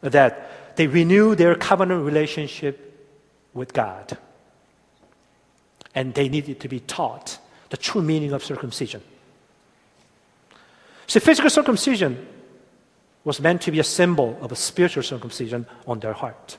that 0.00 0.76
they 0.76 0.86
renew 0.86 1.34
their 1.34 1.54
covenant 1.54 2.04
relationship 2.04 3.08
with 3.52 3.72
God. 3.72 4.16
And 5.94 6.14
they 6.14 6.28
needed 6.28 6.60
to 6.60 6.68
be 6.68 6.80
taught 6.80 7.38
the 7.70 7.76
true 7.76 8.02
meaning 8.02 8.32
of 8.32 8.44
circumcision. 8.44 9.02
See, 11.06 11.20
physical 11.20 11.50
circumcision 11.50 12.26
was 13.24 13.40
meant 13.40 13.62
to 13.62 13.70
be 13.70 13.80
a 13.80 13.84
symbol 13.84 14.38
of 14.40 14.52
a 14.52 14.56
spiritual 14.56 15.02
circumcision 15.02 15.66
on 15.86 16.00
their 16.00 16.12
heart. 16.12 16.58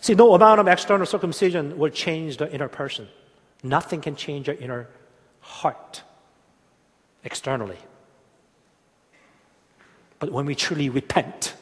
See, 0.00 0.14
no 0.14 0.34
amount 0.34 0.60
of 0.60 0.68
external 0.68 1.06
circumcision 1.06 1.78
will 1.78 1.90
change 1.90 2.38
the 2.38 2.52
inner 2.52 2.68
person. 2.68 3.08
Nothing 3.62 4.00
can 4.00 4.16
change 4.16 4.46
your 4.46 4.56
inner 4.56 4.88
heart 5.40 6.02
externally. 7.24 7.78
But 10.18 10.32
when 10.32 10.46
we 10.46 10.54
truly 10.54 10.88
repent 10.88 11.54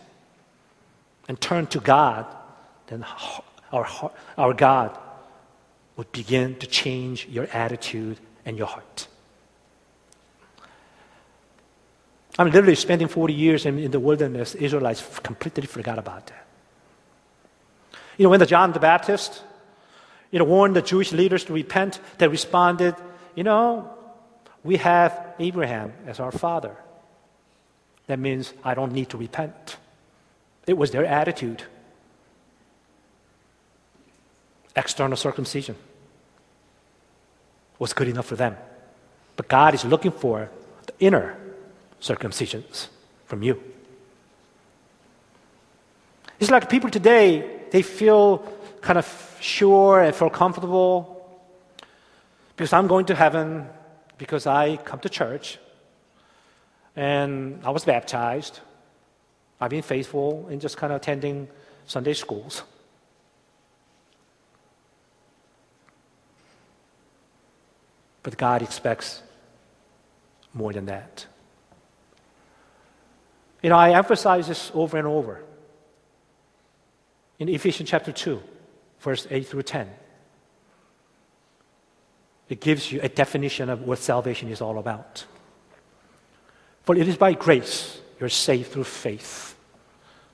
and 1.28 1.40
turn 1.40 1.66
to 1.68 1.80
God, 1.80 2.26
then 2.86 3.04
our, 3.72 4.12
our 4.38 4.54
God 4.54 4.98
would 5.96 6.10
begin 6.12 6.56
to 6.56 6.66
change 6.66 7.26
your 7.26 7.46
attitude 7.52 8.18
and 8.44 8.56
your 8.56 8.66
heart. 8.66 9.08
I'm 12.38 12.50
literally 12.50 12.74
spending 12.74 13.08
40 13.08 13.32
years 13.32 13.64
in, 13.64 13.78
in 13.78 13.90
the 13.90 14.00
wilderness. 14.00 14.54
Israelites 14.54 15.02
completely 15.22 15.66
forgot 15.66 15.98
about 15.98 16.26
that. 16.26 16.46
You 18.18 18.24
know, 18.24 18.30
when 18.30 18.40
the 18.40 18.46
John 18.46 18.72
the 18.72 18.80
Baptist 18.80 19.42
know, 20.33 20.45
warned 20.45 20.76
the 20.76 20.83
Jewish 20.83 21.12
leaders 21.12 21.45
to 21.45 21.52
repent, 21.52 22.00
they 22.18 22.28
responded, 22.28 22.95
you 23.35 23.45
know, 23.45 23.90
we 24.64 24.76
have 24.78 25.35
Abraham 25.38 25.92
as 26.06 26.18
our 26.21 26.33
father. 26.33 26.76
That 28.06 28.18
means 28.18 28.52
I 28.64 28.75
don't 28.75 28.92
need 28.92 29.11
to 29.11 29.16
repent. 29.16 29.76
It 30.66 30.76
was 30.76 30.90
their 30.90 31.04
attitude. 31.04 31.62
External 34.75 35.16
circumcision 35.16 35.76
was 37.78 37.92
good 37.92 38.09
enough 38.09 38.26
for 38.26 38.37
them. 38.37 38.56
But 39.37 39.49
God 39.49 39.75
is 39.75 39.85
looking 39.85 40.12
for 40.12 40.50
the 40.87 40.92
inner 40.99 41.37
circumcisions 42.00 42.88
from 43.26 43.42
you. 43.42 43.62
It's 46.38 46.50
like 46.50 46.68
people 46.68 46.90
today, 46.90 47.62
they 47.71 47.83
feel 47.83 48.38
kind 48.87 48.99
of 49.00 49.37
sure 49.40 50.00
and 50.00 50.14
feel 50.14 50.31
comfortable 50.31 51.28
because 52.55 52.73
I'm 52.73 52.87
going 52.87 53.07
to 53.07 53.16
heaven 53.16 53.66
because 54.16 54.47
I 54.47 54.76
come 54.76 55.00
to 55.00 55.09
church 55.09 55.59
and 56.95 57.61
I 57.64 57.71
was 57.71 57.85
baptized. 57.85 58.61
I've 59.61 59.71
been 59.71 59.83
faithful 59.83 60.47
in 60.50 60.61
just 60.61 60.76
kind 60.76 60.93
of 60.93 61.00
attending 61.00 61.49
Sunday 61.87 62.14
schools. 62.14 62.62
But 68.23 68.38
God 68.38 68.62
expects 68.62 69.21
more 70.55 70.73
than 70.73 70.87
that. 70.87 71.26
You 73.64 73.71
know, 73.71 73.76
I 73.76 73.99
emphasize 73.99 74.47
this 74.47 74.71
over 74.75 74.97
and 74.97 75.09
over. 75.09 75.43
In 77.40 77.49
Ephesians 77.49 77.90
chapter 77.90 78.12
2, 78.12 78.40
verse 79.00 79.26
8 79.30 79.46
through 79.46 79.62
10. 79.62 79.88
It 82.48 82.60
gives 82.60 82.92
you 82.92 83.00
a 83.02 83.08
definition 83.08 83.68
of 83.68 83.82
what 83.82 83.98
salvation 83.98 84.48
is 84.48 84.60
all 84.60 84.78
about. 84.78 85.24
For 86.84 86.94
it 86.94 87.08
is 87.08 87.16
by 87.16 87.32
grace 87.32 88.00
you're 88.20 88.28
saved 88.28 88.70
through 88.70 88.84
faith, 88.84 89.56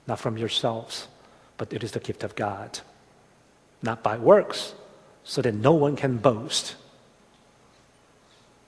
not 0.06 0.20
from 0.20 0.36
yourselves, 0.36 1.08
but 1.56 1.72
it 1.72 1.82
is 1.82 1.92
the 1.92 2.00
gift 2.00 2.22
of 2.22 2.34
God, 2.34 2.80
not 3.82 4.02
by 4.02 4.18
works, 4.18 4.74
so 5.24 5.40
that 5.40 5.54
no 5.54 5.72
one 5.72 5.96
can 5.96 6.18
boast. 6.18 6.76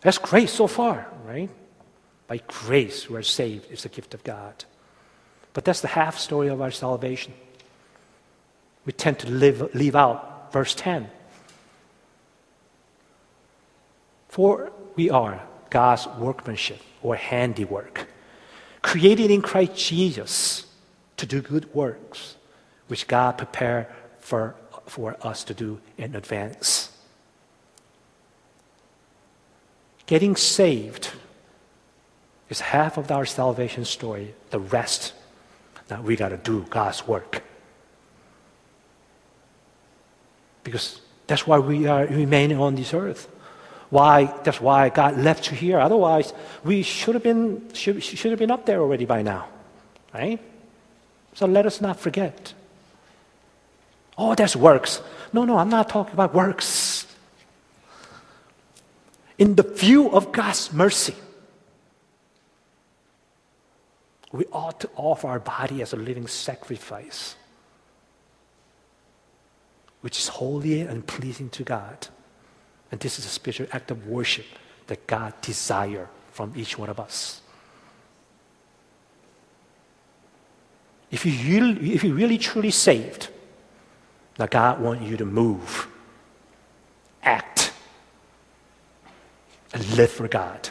That's 0.00 0.18
grace 0.18 0.52
so 0.52 0.66
far, 0.66 1.06
right? 1.26 1.50
By 2.26 2.38
grace 2.46 3.10
we're 3.10 3.22
saved, 3.22 3.66
it's 3.70 3.82
the 3.82 3.88
gift 3.88 4.14
of 4.14 4.24
God. 4.24 4.64
But 5.52 5.64
that's 5.64 5.82
the 5.82 5.88
half 5.88 6.18
story 6.18 6.48
of 6.48 6.62
our 6.62 6.70
salvation 6.70 7.34
we 8.84 8.92
tend 8.92 9.18
to 9.20 9.30
live, 9.30 9.74
leave 9.74 9.96
out 9.96 10.52
verse 10.52 10.74
10. 10.74 11.10
For 14.28 14.72
we 14.96 15.10
are 15.10 15.42
God's 15.70 16.06
workmanship 16.06 16.80
or 17.02 17.16
handiwork, 17.16 18.08
created 18.82 19.30
in 19.30 19.42
Christ 19.42 19.76
Jesus 19.76 20.66
to 21.16 21.26
do 21.26 21.40
good 21.40 21.72
works, 21.74 22.36
which 22.88 23.06
God 23.06 23.38
prepared 23.38 23.86
for, 24.20 24.54
for 24.86 25.16
us 25.22 25.44
to 25.44 25.54
do 25.54 25.80
in 25.96 26.14
advance. 26.14 26.90
Getting 30.06 30.36
saved 30.36 31.12
is 32.50 32.60
half 32.60 32.98
of 32.98 33.10
our 33.10 33.24
salvation 33.24 33.84
story. 33.84 34.34
The 34.50 34.60
rest, 34.60 35.14
that 35.88 36.02
we 36.02 36.16
got 36.16 36.28
to 36.30 36.36
do 36.36 36.66
God's 36.70 37.06
work. 37.06 37.42
Because 40.64 41.00
that's 41.26 41.46
why 41.46 41.58
we 41.58 41.86
are 41.86 42.06
remaining 42.06 42.58
on 42.58 42.74
this 42.74 42.92
earth. 42.92 43.30
Why? 43.90 44.24
That's 44.42 44.60
why 44.60 44.88
God 44.88 45.18
left 45.18 45.50
you 45.50 45.56
here. 45.56 45.78
Otherwise, 45.78 46.32
we 46.64 46.82
should 46.82 47.14
have 47.14 47.22
been 47.22 47.72
should, 47.72 48.02
should 48.02 48.32
have 48.32 48.40
been 48.40 48.50
up 48.50 48.66
there 48.66 48.80
already 48.80 49.04
by 49.04 49.22
now, 49.22 49.46
right? 50.12 50.40
So 51.34 51.46
let 51.46 51.66
us 51.66 51.80
not 51.80 52.00
forget. 52.00 52.54
Oh, 54.16 54.34
that's 54.34 54.56
works. 54.56 55.00
No, 55.32 55.44
no, 55.44 55.58
I'm 55.58 55.68
not 55.68 55.88
talking 55.88 56.14
about 56.14 56.34
works. 56.34 57.06
In 59.38 59.56
the 59.56 59.64
view 59.64 60.10
of 60.10 60.30
God's 60.30 60.72
mercy, 60.72 61.14
we 64.30 64.44
ought 64.52 64.80
to 64.80 64.90
offer 64.96 65.28
our 65.28 65.40
body 65.40 65.82
as 65.82 65.92
a 65.92 65.96
living 65.96 66.26
sacrifice, 66.26 67.34
which 70.04 70.18
is 70.18 70.28
holy 70.28 70.82
and 70.82 71.06
pleasing 71.06 71.48
to 71.48 71.62
God. 71.62 72.08
And 72.92 73.00
this 73.00 73.18
is 73.18 73.24
a 73.24 73.30
spiritual 73.30 73.68
act 73.72 73.90
of 73.90 74.06
worship 74.06 74.44
that 74.86 75.06
God 75.06 75.32
desires 75.40 76.08
from 76.30 76.52
each 76.54 76.76
one 76.76 76.90
of 76.90 77.00
us. 77.00 77.40
If 81.10 81.24
you 81.24 81.32
really, 81.48 81.94
if 81.94 82.04
you 82.04 82.12
really 82.12 82.36
truly 82.36 82.70
saved, 82.70 83.30
now 84.38 84.44
God 84.44 84.78
wants 84.78 85.08
you 85.08 85.16
to 85.16 85.24
move, 85.24 85.88
act, 87.22 87.72
and 89.72 89.96
live 89.96 90.10
for 90.10 90.28
God. 90.28 90.68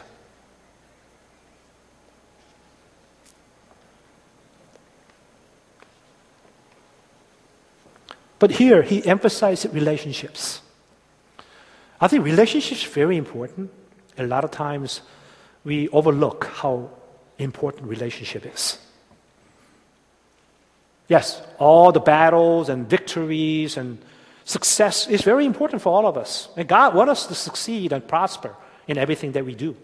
But 8.44 8.50
here 8.50 8.82
he 8.82 9.02
emphasizes 9.06 9.72
relationships. 9.72 10.60
I 11.98 12.08
think 12.08 12.26
relationships 12.26 12.86
are 12.86 12.90
very 12.90 13.16
important. 13.16 13.70
A 14.18 14.26
lot 14.26 14.44
of 14.44 14.50
times 14.50 15.00
we 15.64 15.88
overlook 15.88 16.44
how 16.44 16.90
important 17.38 17.88
relationship 17.88 18.44
is. 18.44 18.76
Yes, 21.08 21.40
all 21.58 21.90
the 21.90 22.00
battles 22.00 22.68
and 22.68 22.86
victories 22.86 23.78
and 23.78 23.96
success 24.44 25.08
is 25.08 25.22
very 25.22 25.46
important 25.46 25.80
for 25.80 25.94
all 25.94 26.06
of 26.06 26.18
us. 26.18 26.50
And 26.54 26.68
God 26.68 26.94
wants 26.94 27.12
us 27.12 27.26
to 27.28 27.34
succeed 27.34 27.94
and 27.94 28.06
prosper 28.06 28.54
in 28.86 28.98
everything 28.98 29.32
that 29.32 29.46
we 29.46 29.54
do. 29.54 29.74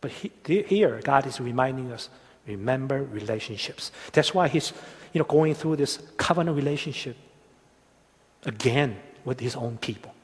But 0.00 0.12
he, 0.12 0.30
here, 0.46 1.00
God 1.02 1.26
is 1.26 1.40
reminding 1.40 1.90
us 1.90 2.08
remember 2.46 3.02
relationships. 3.02 3.92
That's 4.12 4.32
why 4.32 4.48
He's 4.48 4.72
you 5.12 5.18
know, 5.18 5.24
going 5.24 5.54
through 5.54 5.76
this 5.76 5.98
covenant 6.16 6.56
relationship 6.56 7.16
again 8.44 8.96
with 9.24 9.40
His 9.40 9.56
own 9.56 9.78
people. 9.78 10.14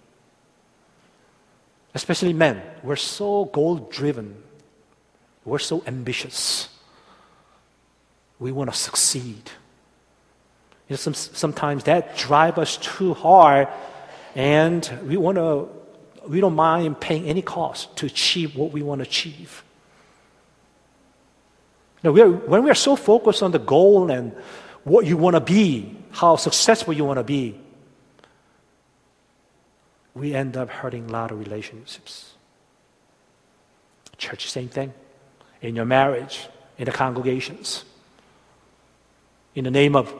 Especially 1.95 2.33
men, 2.33 2.63
we're 2.83 2.97
so 2.97 3.47
goal 3.47 3.77
driven, 3.77 4.37
we're 5.45 5.59
so 5.59 5.83
ambitious. 5.87 6.69
We 8.39 8.53
want 8.53 8.71
to 8.71 8.77
succeed. 8.77 9.51
You 10.89 10.93
know, 10.93 10.97
some, 10.97 11.15
sometimes 11.15 11.85
that 11.85 12.17
drives 12.17 12.59
us 12.59 12.77
too 12.77 13.15
hard, 13.15 13.69
and 14.35 14.87
we 15.05 15.17
want 15.17 15.37
to. 15.37 15.69
We 16.29 16.41
don't 16.41 16.57
mind 16.57 17.01
paying 17.01 17.27
any 17.27 17.41
cost 17.41 17.97
to 17.99 18.07
achieve 18.07 18.57
what 18.57 18.73
we 18.73 18.83
want 18.83 18.99
to 18.99 19.09
achieve. 19.09 19.63
Now, 22.03 22.13
we 22.13 22.21
are, 22.21 22.29
when 22.29 22.63
we 22.63 22.71
are 22.71 22.75
so 22.75 22.95
focused 22.95 23.43
on 23.43 23.53
the 23.53 23.59
goal 23.59 24.11
and 24.11 24.35
what 24.87 25.05
you 25.05 25.19
want 25.19 25.35
to 25.35 25.41
be, 25.41 25.95
how 26.13 26.37
successful 26.37 26.95
you 26.95 27.05
want 27.05 27.19
to 27.19 27.25
be, 27.25 27.61
we 30.15 30.35
end 30.35 30.57
up 30.57 30.71
hurting 30.71 31.11
a 31.11 31.13
lot 31.13 31.31
of 31.31 31.39
relationships. 31.39 32.33
Church, 34.17 34.51
same 34.51 34.69
thing. 34.69 34.95
In 35.61 35.77
your 35.77 35.85
marriage, 35.85 36.49
in 36.79 36.87
the 36.87 36.93
congregations 36.93 37.85
in 39.57 39.65
the 39.65 39.71
name 39.71 39.97
of 39.97 40.15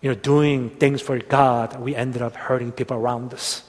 you 0.00 0.08
know, 0.10 0.14
doing 0.14 0.70
things 0.70 1.00
for 1.02 1.18
God, 1.18 1.78
we 1.78 1.94
ended 1.94 2.22
up 2.22 2.34
hurting 2.34 2.72
people 2.72 2.96
around 2.96 3.32
us. 3.34 3.62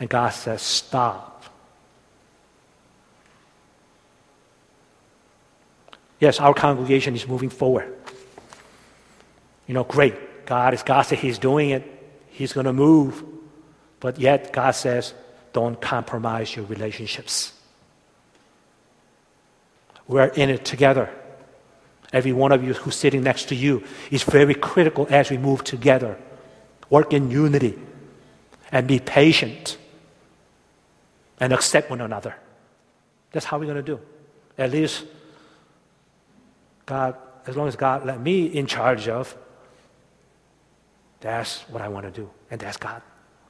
And 0.00 0.10
God 0.10 0.30
says, 0.30 0.60
stop. 0.60 1.44
Yes, 6.18 6.40
our 6.40 6.52
congregation 6.52 7.14
is 7.14 7.26
moving 7.26 7.48
forward. 7.48 7.96
You 9.70 9.74
know, 9.74 9.84
great. 9.84 10.46
God 10.46 10.74
is 10.74 10.82
God 10.82 11.02
said 11.02 11.18
He's 11.18 11.38
doing 11.38 11.70
it. 11.70 11.84
He's 12.30 12.52
going 12.52 12.66
to 12.66 12.72
move. 12.72 13.22
But 14.00 14.18
yet 14.18 14.52
God 14.52 14.72
says, 14.72 15.14
don't 15.52 15.80
compromise 15.80 16.56
your 16.56 16.64
relationships. 16.64 17.52
We're 20.08 20.24
in 20.24 20.50
it 20.50 20.64
together. 20.64 21.08
Every 22.12 22.32
one 22.32 22.50
of 22.50 22.64
you 22.64 22.72
who's 22.74 22.96
sitting 22.96 23.22
next 23.22 23.44
to 23.50 23.54
you 23.54 23.84
is 24.10 24.24
very 24.24 24.54
critical 24.54 25.06
as 25.08 25.30
we 25.30 25.38
move 25.38 25.62
together. 25.62 26.18
Work 26.88 27.12
in 27.12 27.30
unity 27.30 27.78
and 28.72 28.88
be 28.88 28.98
patient 28.98 29.78
and 31.38 31.52
accept 31.52 31.90
one 31.90 32.00
another. 32.00 32.34
That's 33.30 33.46
how 33.46 33.60
we're 33.60 33.66
going 33.66 33.76
to 33.76 33.84
do. 33.84 34.00
At 34.58 34.72
least, 34.72 35.04
God, 36.86 37.14
as 37.46 37.56
long 37.56 37.68
as 37.68 37.76
God 37.76 38.04
let 38.04 38.20
me 38.20 38.46
in 38.46 38.66
charge 38.66 39.06
of, 39.06 39.36
that's 41.20 41.60
what 41.68 41.82
I 41.82 41.88
want 41.88 42.06
to 42.06 42.12
do. 42.12 42.30
And 42.50 42.60
that's 42.60 42.76
God. 42.76 43.02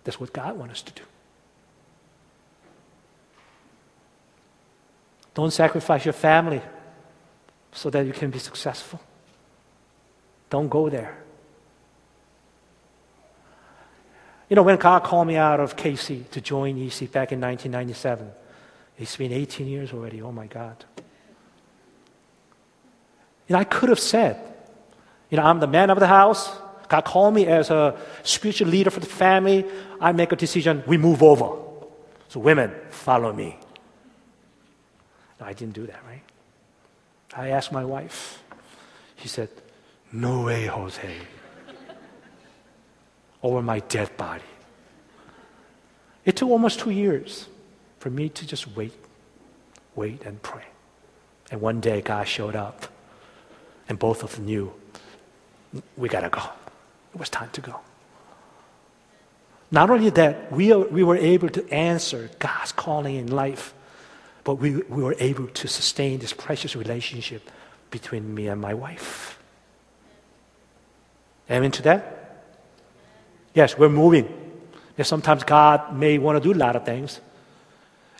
That's 0.04 0.18
what 0.18 0.32
God 0.32 0.58
wants 0.58 0.74
us 0.74 0.82
to 0.82 0.92
do. 0.92 1.02
Don't 5.34 5.52
sacrifice 5.52 6.04
your 6.04 6.12
family 6.12 6.60
so 7.72 7.88
that 7.90 8.04
you 8.04 8.12
can 8.12 8.30
be 8.30 8.38
successful. 8.38 9.00
Don't 10.48 10.68
go 10.68 10.90
there. 10.90 11.16
You 14.48 14.56
know, 14.56 14.64
when 14.64 14.76
God 14.76 15.04
called 15.04 15.28
me 15.28 15.36
out 15.36 15.60
of 15.60 15.76
KC 15.76 16.28
to 16.30 16.40
join 16.40 16.76
EC 16.76 17.10
back 17.12 17.30
in 17.30 17.40
1997, 17.40 18.28
it's 18.98 19.16
been 19.16 19.32
18 19.32 19.68
years 19.68 19.92
already. 19.92 20.20
Oh 20.20 20.32
my 20.32 20.48
God. 20.48 20.84
You 23.46 23.54
know, 23.54 23.60
I 23.60 23.64
could 23.64 23.88
have 23.88 24.00
said, 24.00 24.40
you 25.30 25.36
know, 25.36 25.44
I'm 25.44 25.60
the 25.60 25.68
man 25.68 25.90
of 25.90 26.00
the 26.00 26.08
house. 26.08 26.50
God 26.90 27.04
called 27.04 27.34
me 27.34 27.46
as 27.46 27.70
a 27.70 27.96
spiritual 28.24 28.66
leader 28.66 28.90
for 28.90 28.98
the 28.98 29.06
family. 29.06 29.64
I 30.00 30.10
make 30.10 30.32
a 30.32 30.36
decision, 30.36 30.82
we 30.88 30.98
move 30.98 31.22
over. 31.22 31.56
So 32.28 32.40
women, 32.40 32.74
follow 32.90 33.32
me. 33.32 33.56
No, 35.38 35.46
I 35.46 35.52
didn't 35.52 35.74
do 35.74 35.86
that, 35.86 36.00
right? 36.04 36.22
I 37.32 37.50
asked 37.50 37.70
my 37.70 37.84
wife. 37.84 38.42
She 39.18 39.28
said, 39.28 39.48
No 40.10 40.42
way, 40.42 40.66
Jose. 40.66 41.16
Over 43.40 43.62
my 43.62 43.78
dead 43.78 44.16
body. 44.16 44.42
It 46.24 46.34
took 46.34 46.50
almost 46.50 46.80
two 46.80 46.90
years 46.90 47.46
for 48.00 48.10
me 48.10 48.28
to 48.30 48.46
just 48.46 48.66
wait, 48.76 48.92
wait, 49.94 50.22
and 50.22 50.42
pray. 50.42 50.66
And 51.52 51.60
one 51.60 51.80
day 51.80 52.00
God 52.00 52.26
showed 52.26 52.56
up, 52.56 52.86
and 53.88 53.96
both 53.96 54.24
of 54.24 54.34
them 54.34 54.46
knew 54.46 54.72
we 55.96 56.08
gotta 56.08 56.28
go. 56.28 56.42
It 57.14 57.18
was 57.18 57.28
time 57.28 57.50
to 57.52 57.60
go. 57.60 57.80
Not 59.70 59.90
only 59.90 60.10
that, 60.10 60.50
we, 60.50 60.72
are, 60.72 60.80
we 60.80 61.04
were 61.04 61.16
able 61.16 61.48
to 61.50 61.68
answer 61.72 62.30
God's 62.38 62.72
calling 62.72 63.16
in 63.16 63.28
life 63.28 63.74
but 64.44 64.54
we, 64.54 64.76
we 64.76 65.02
were 65.02 65.16
able 65.18 65.46
to 65.48 65.68
sustain 65.68 66.18
this 66.18 66.32
precious 66.32 66.74
relationship 66.74 67.48
between 67.90 68.34
me 68.34 68.48
and 68.48 68.60
my 68.60 68.74
wife. 68.74 69.38
Amen 71.50 71.70
to 71.72 71.82
that? 71.82 72.44
Yes, 73.54 73.76
we're 73.76 73.88
moving. 73.88 74.28
And 74.96 75.06
sometimes 75.06 75.44
God 75.44 75.96
may 75.96 76.18
want 76.18 76.42
to 76.42 76.52
do 76.52 76.56
a 76.56 76.58
lot 76.58 76.76
of 76.76 76.84
things. 76.84 77.20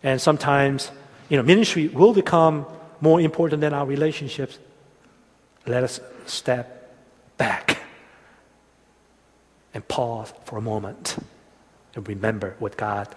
And 0.02 0.20
sometimes, 0.20 0.90
you 1.28 1.36
know, 1.36 1.42
ministry 1.42 1.88
will 1.88 2.12
become 2.12 2.66
more 3.00 3.20
important 3.20 3.60
than 3.60 3.72
our 3.72 3.86
relationships. 3.86 4.58
Let 5.66 5.84
us 5.84 6.00
step 6.26 6.96
back 7.36 7.79
and 9.74 9.86
pause 9.86 10.32
for 10.44 10.58
a 10.58 10.62
moment 10.62 11.16
and 11.94 12.06
remember 12.08 12.56
what 12.58 12.76
God 12.76 13.08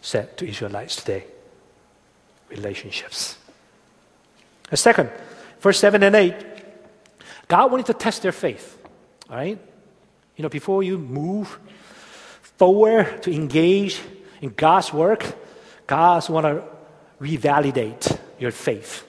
said 0.00 0.36
to 0.38 0.48
Israelites 0.48 0.96
today 0.96 1.24
relationships. 2.48 3.36
The 4.70 4.76
second, 4.76 5.10
verse 5.60 5.78
7 5.80 6.02
and 6.02 6.14
8, 6.14 6.34
God 7.48 7.70
wanted 7.70 7.86
to 7.86 7.94
test 7.94 8.22
their 8.22 8.32
faith. 8.32 8.78
All 9.28 9.36
right? 9.36 9.58
You 10.36 10.42
know, 10.42 10.48
before 10.48 10.82
you 10.82 10.98
move 10.98 11.58
forward 12.58 13.22
to 13.22 13.32
engage 13.32 14.00
in 14.40 14.50
God's 14.50 14.92
work, 14.92 15.24
God's 15.86 16.28
want 16.28 16.46
to 16.46 16.62
revalidate 17.20 18.18
your 18.38 18.50
faith. 18.50 19.06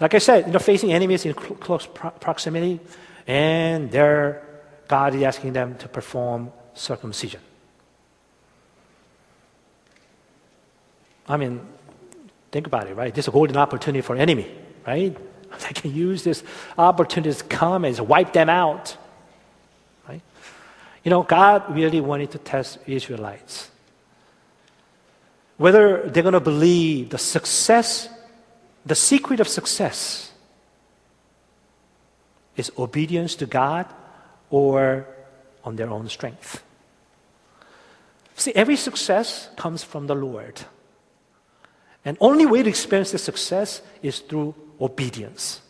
Like 0.00 0.14
I 0.14 0.18
said, 0.18 0.46
you 0.46 0.52
know, 0.52 0.58
facing 0.58 0.92
enemies 0.92 1.24
in 1.24 1.32
cl- 1.32 1.54
close 1.54 1.86
pro- 1.86 2.10
proximity, 2.10 2.80
and 3.26 3.90
there, 3.90 4.45
God 4.88 5.14
is 5.14 5.22
asking 5.22 5.52
them 5.52 5.76
to 5.78 5.88
perform 5.88 6.52
circumcision. 6.74 7.40
I 11.28 11.36
mean, 11.36 11.60
think 12.52 12.66
about 12.66 12.86
it, 12.86 12.94
right? 12.94 13.12
This 13.12 13.24
is 13.24 13.28
a 13.28 13.32
golden 13.32 13.56
opportunity 13.56 14.00
for 14.00 14.16
enemy, 14.16 14.50
right? 14.86 15.16
They 15.60 15.72
can 15.72 15.94
use 15.94 16.22
this 16.22 16.42
opportunity 16.76 17.32
to 17.32 17.44
come 17.44 17.84
and 17.84 17.98
wipe 18.00 18.32
them 18.32 18.48
out. 18.48 18.96
Right? 20.06 20.20
You 21.02 21.10
know, 21.10 21.22
God 21.22 21.74
really 21.74 22.00
wanted 22.00 22.32
to 22.32 22.38
test 22.38 22.78
Israelites. 22.86 23.70
Whether 25.56 26.10
they're 26.10 26.22
going 26.22 26.34
to 26.34 26.40
believe 26.40 27.10
the 27.10 27.18
success, 27.18 28.08
the 28.84 28.94
secret 28.94 29.40
of 29.40 29.48
success 29.48 30.32
is 32.56 32.70
obedience 32.76 33.34
to 33.36 33.46
God 33.46 33.86
or 34.50 35.06
on 35.64 35.76
their 35.76 35.90
own 35.90 36.08
strength. 36.08 36.62
See, 38.36 38.52
every 38.54 38.76
success 38.76 39.48
comes 39.56 39.82
from 39.82 40.06
the 40.06 40.14
Lord. 40.14 40.60
And 42.04 42.16
only 42.20 42.46
way 42.46 42.62
to 42.62 42.68
experience 42.68 43.10
the 43.10 43.18
success 43.18 43.82
is 44.02 44.20
through 44.20 44.54
obedience. 44.80 45.60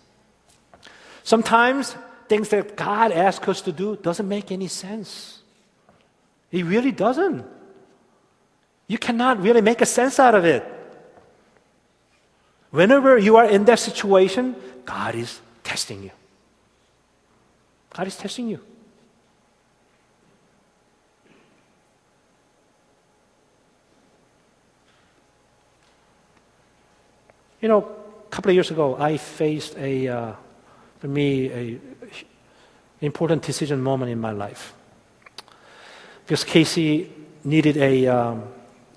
Sometimes 1.23 1.97
things 2.29 2.51
that 2.51 2.77
God 2.77 3.12
asks 3.12 3.49
us 3.49 3.62
to 3.62 3.73
do 3.73 3.97
doesn't 3.97 4.29
make 4.29 4.53
any 4.53 4.69
sense. 4.69 5.41
It 6.51 6.65
really 6.65 6.93
doesn't. 6.93 7.45
You 8.89 8.99
cannot 8.99 9.41
really 9.43 9.61
make 9.61 9.81
a 9.81 9.87
sense 9.87 10.19
out 10.21 10.35
of 10.35 10.45
it. 10.45 10.65
Whenever 12.71 13.17
you 13.17 13.37
are 13.37 13.47
in 13.47 13.65
that 13.65 13.79
situation, 13.79 14.55
God 14.85 15.15
is 15.15 15.41
testing 15.65 16.03
you. 16.03 16.11
God 17.96 18.09
is 18.09 18.16
testing 18.16 18.48
you. 18.48 18.61
You 27.62 27.68
know, 27.68 27.78
a 27.78 28.28
couple 28.28 28.50
of 28.50 28.54
years 28.54 28.70
ago, 28.70 28.96
I 28.98 29.16
faced 29.16 29.78
a, 29.78 30.09
uh, 30.09 30.32
for 30.98 31.09
me, 31.09 31.50
a 31.50 31.80
important 33.00 33.42
decision 33.42 33.80
moment 33.82 34.11
in 34.11 34.20
my 34.20 34.32
life. 34.32 34.74
Because 36.26 36.44
KC 36.44 37.09
needed 37.44 37.78
a, 37.78 38.09
um, 38.09 38.44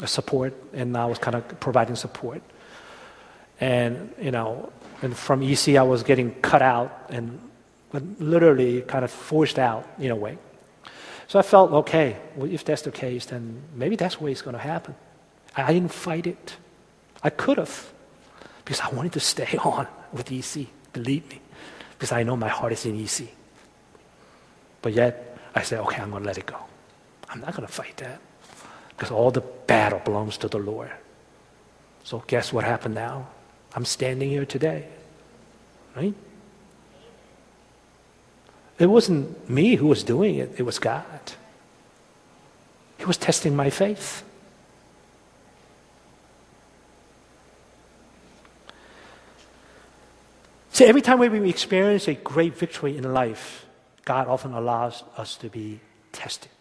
a 0.01 0.07
support, 0.07 0.53
and 0.73 0.97
I 0.97 1.05
was 1.05 1.19
kind 1.19 1.38
of 1.38 1.59
providing 1.62 1.95
support. 1.95 2.41
And, 3.62 4.13
you 4.21 4.31
know, 4.31 4.73
and 5.01 5.15
from 5.15 5.41
EC, 5.41 5.77
I 5.77 5.83
was 5.83 6.03
getting 6.03 6.33
cut 6.41 6.62
out 6.62 7.05
and 7.09 7.48
literally 7.93 8.82
kind 8.82 9.04
of 9.04 9.12
forced 9.12 9.60
out 9.60 9.88
in 9.97 10.12
a 10.12 10.15
way. 10.15 10.38
So 11.28 11.38
I 11.38 11.41
felt, 11.43 11.71
okay, 11.71 12.17
well, 12.36 12.52
if 12.52 12.65
that's 12.65 12.82
the 12.82 12.91
case, 12.91 13.25
then 13.25 13.62
maybe 13.75 13.95
that's 13.95 14.15
the 14.15 14.23
way 14.23 14.32
it's 14.32 14.41
going 14.41 14.56
to 14.56 14.62
happen. 14.62 14.95
I 15.56 15.73
didn't 15.73 15.93
fight 15.93 16.28
it. 16.28 16.58
I 17.23 17.30
could 17.30 17.58
have, 17.58 17.91
because 18.63 18.80
I 18.80 18.89
wanted 18.89 19.13
to 19.13 19.19
stay 19.19 19.58
on 19.63 19.88
with 20.12 20.32
EC, 20.32 20.67
believe 20.93 21.30
me, 21.30 21.41
because 21.91 22.12
I 22.12 22.23
know 22.23 22.36
my 22.36 22.47
heart 22.47 22.73
is 22.73 22.86
in 22.86 22.99
EC. 22.99 23.28
But 24.82 24.93
yet, 24.93 25.38
I 25.54 25.63
said, 25.63 25.80
okay, 25.82 26.02
I'm 26.02 26.12
going 26.12 26.23
to 26.23 26.28
let 26.28 26.38
it 26.38 26.45
go. 26.45 26.58
I'm 27.30 27.41
not 27.41 27.56
going 27.56 27.67
to 27.67 27.73
fight 27.73 27.97
that 27.97 28.19
because 28.89 29.12
all 29.12 29.32
the 29.32 29.41
battle 29.41 29.99
belongs 29.99 30.38
to 30.38 30.47
the 30.47 30.58
Lord. 30.58 30.91
So, 32.04 32.23
guess 32.25 32.52
what 32.52 32.63
happened 32.63 32.95
now? 32.95 33.28
I'm 33.75 33.86
standing 33.86 34.30
here 34.30 34.45
today. 34.45 34.88
Right? 35.95 36.13
It 38.80 38.88
wasn't 38.88 39.50
me 39.50 39.76
who 39.76 39.88
was 39.88 40.04
doing 40.04 40.36
it, 40.36 40.54
it 40.58 40.63
was 40.63 40.80
God. 40.80 41.34
He 42.98 43.06
was 43.06 43.18
testing 43.18 43.56
my 43.56 43.70
faith. 43.70 44.24
See, 50.72 50.86
every 50.86 51.02
time 51.02 51.20
we 51.20 51.50
experience 51.50 52.08
a 52.08 52.13
great 52.13 52.58
victory 52.58 52.98
in 52.98 53.13
life, 53.13 53.65
God 54.06 54.28
often 54.28 54.54
allows 54.54 55.04
us 55.18 55.36
to 55.38 55.50
be 55.50 55.82
tested. 56.13 56.52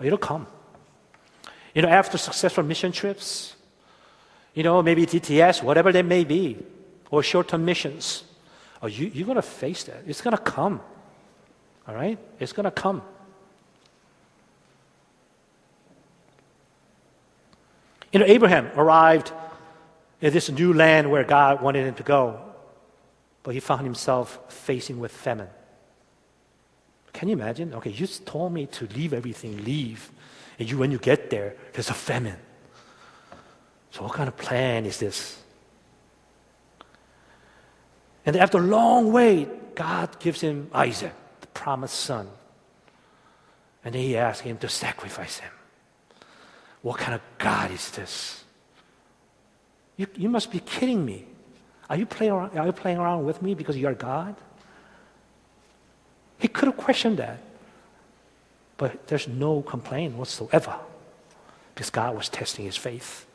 It'll 0.00 0.16
come. 0.16 0.46
You 1.74 1.82
know, 1.82 1.88
after 1.88 2.16
successful 2.16 2.64
mission 2.64 2.90
trips, 2.90 3.54
you 4.54 4.62
know, 4.62 4.82
maybe 4.82 5.04
DTS, 5.04 5.62
whatever 5.62 5.92
they 5.92 6.02
may 6.02 6.24
be, 6.24 6.56
or 7.10 7.22
short 7.22 7.48
term 7.48 7.64
missions, 7.64 8.24
oh, 8.82 8.86
you, 8.86 9.10
you're 9.12 9.26
going 9.26 9.36
to 9.36 9.42
face 9.42 9.84
that. 9.84 10.04
It's 10.06 10.22
going 10.22 10.36
to 10.36 10.42
come. 10.42 10.80
All 11.88 11.94
right? 11.94 12.18
It's 12.38 12.52
going 12.52 12.64
to 12.64 12.70
come. 12.70 13.02
You 18.12 18.20
know, 18.20 18.26
Abraham 18.26 18.70
arrived 18.76 19.32
in 20.20 20.32
this 20.32 20.50
new 20.50 20.72
land 20.72 21.10
where 21.10 21.24
God 21.24 21.62
wanted 21.62 21.86
him 21.86 21.94
to 21.94 22.02
go, 22.02 22.40
but 23.42 23.54
he 23.54 23.60
found 23.60 23.82
himself 23.82 24.38
facing 24.48 24.98
with 24.98 25.12
famine. 25.12 25.48
Can 27.12 27.28
you 27.28 27.34
imagine? 27.34 27.74
Okay, 27.74 27.90
you 27.90 28.06
told 28.06 28.52
me 28.52 28.66
to 28.66 28.86
leave 28.88 29.12
everything, 29.12 29.64
leave. 29.64 30.10
And 30.58 30.70
you, 30.70 30.78
when 30.78 30.90
you 30.90 30.98
get 30.98 31.30
there, 31.30 31.56
there's 31.72 31.90
a 31.90 31.94
famine. 31.94 32.38
So, 33.90 34.02
what 34.02 34.12
kind 34.12 34.28
of 34.28 34.36
plan 34.36 34.86
is 34.86 34.98
this? 34.98 35.40
And 38.26 38.36
after 38.36 38.58
a 38.58 38.62
long 38.62 39.12
wait, 39.12 39.74
God 39.74 40.18
gives 40.20 40.40
him 40.40 40.70
Isaac, 40.72 41.14
promised 41.58 41.98
son. 41.98 42.28
And 43.84 43.92
he 43.94 44.16
asked 44.16 44.42
him 44.42 44.58
to 44.58 44.68
sacrifice 44.68 45.38
him. 45.38 45.50
What 46.82 46.98
kind 46.98 47.14
of 47.14 47.20
God 47.38 47.72
is 47.72 47.90
this? 47.90 48.44
You, 49.96 50.06
you 50.14 50.28
must 50.28 50.52
be 50.52 50.60
kidding 50.60 51.04
me. 51.04 51.26
Are 51.90 51.96
you, 51.96 52.06
playing 52.06 52.30
around, 52.30 52.56
are 52.56 52.66
you 52.66 52.72
playing 52.72 52.98
around 52.98 53.24
with 53.24 53.42
me 53.42 53.54
because 53.54 53.76
you're 53.76 53.94
God? 53.94 54.36
He 56.38 56.46
could 56.46 56.66
have 56.66 56.76
questioned 56.76 57.16
that. 57.16 57.40
But 58.76 59.08
there's 59.08 59.26
no 59.26 59.62
complaint 59.62 60.14
whatsoever 60.14 60.76
because 61.74 61.90
God 61.90 62.14
was 62.14 62.28
testing 62.28 62.66
his 62.66 62.76
faith. 62.76 63.26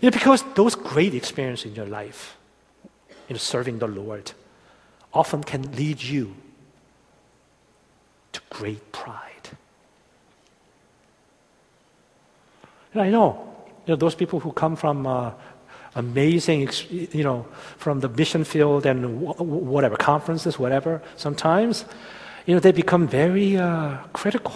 Because 0.00 0.42
those 0.54 0.74
great 0.74 1.14
experiences 1.14 1.66
in 1.66 1.74
your 1.74 1.86
life, 1.86 2.36
in 3.28 3.38
serving 3.38 3.78
the 3.78 3.86
Lord, 3.86 4.32
often 5.12 5.42
can 5.44 5.72
lead 5.72 6.02
you 6.02 6.34
to 8.32 8.40
great 8.48 8.92
pride. 8.92 9.50
And 12.92 13.02
I 13.02 13.10
know, 13.10 13.46
you 13.86 13.92
know, 13.92 13.96
those 13.96 14.14
people 14.14 14.40
who 14.40 14.52
come 14.52 14.74
from 14.74 15.06
uh, 15.06 15.32
amazing, 15.94 16.68
you 16.88 17.22
know, 17.22 17.46
from 17.76 18.00
the 18.00 18.08
mission 18.08 18.44
field 18.44 18.86
and 18.86 19.20
whatever, 19.20 19.96
conferences, 19.96 20.58
whatever, 20.58 21.02
sometimes, 21.16 21.84
you 22.46 22.54
know, 22.54 22.60
they 22.60 22.72
become 22.72 23.06
very 23.06 23.56
uh, 23.56 23.98
critical. 24.12 24.54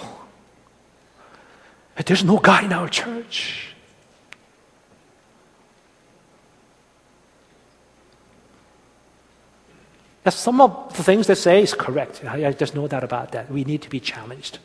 There's 2.07 2.25
no 2.25 2.39
God 2.39 2.65
in 2.65 2.73
our 2.73 2.89
church. 2.89 3.74
Some 10.33 10.61
of 10.61 10.97
the 10.97 11.03
things 11.03 11.27
they 11.27 11.35
say 11.35 11.63
is 11.63 11.75
correct. 11.75 12.25
I, 12.25 12.47
I, 12.47 12.53
there's 12.53 12.75
no 12.75 12.89
doubt 12.89 13.05
about 13.05 13.33
that. 13.33 13.51
We 13.51 13.65
need 13.65 13.83
to 13.83 13.91
be 13.91 14.01
challenged. 14.01 14.59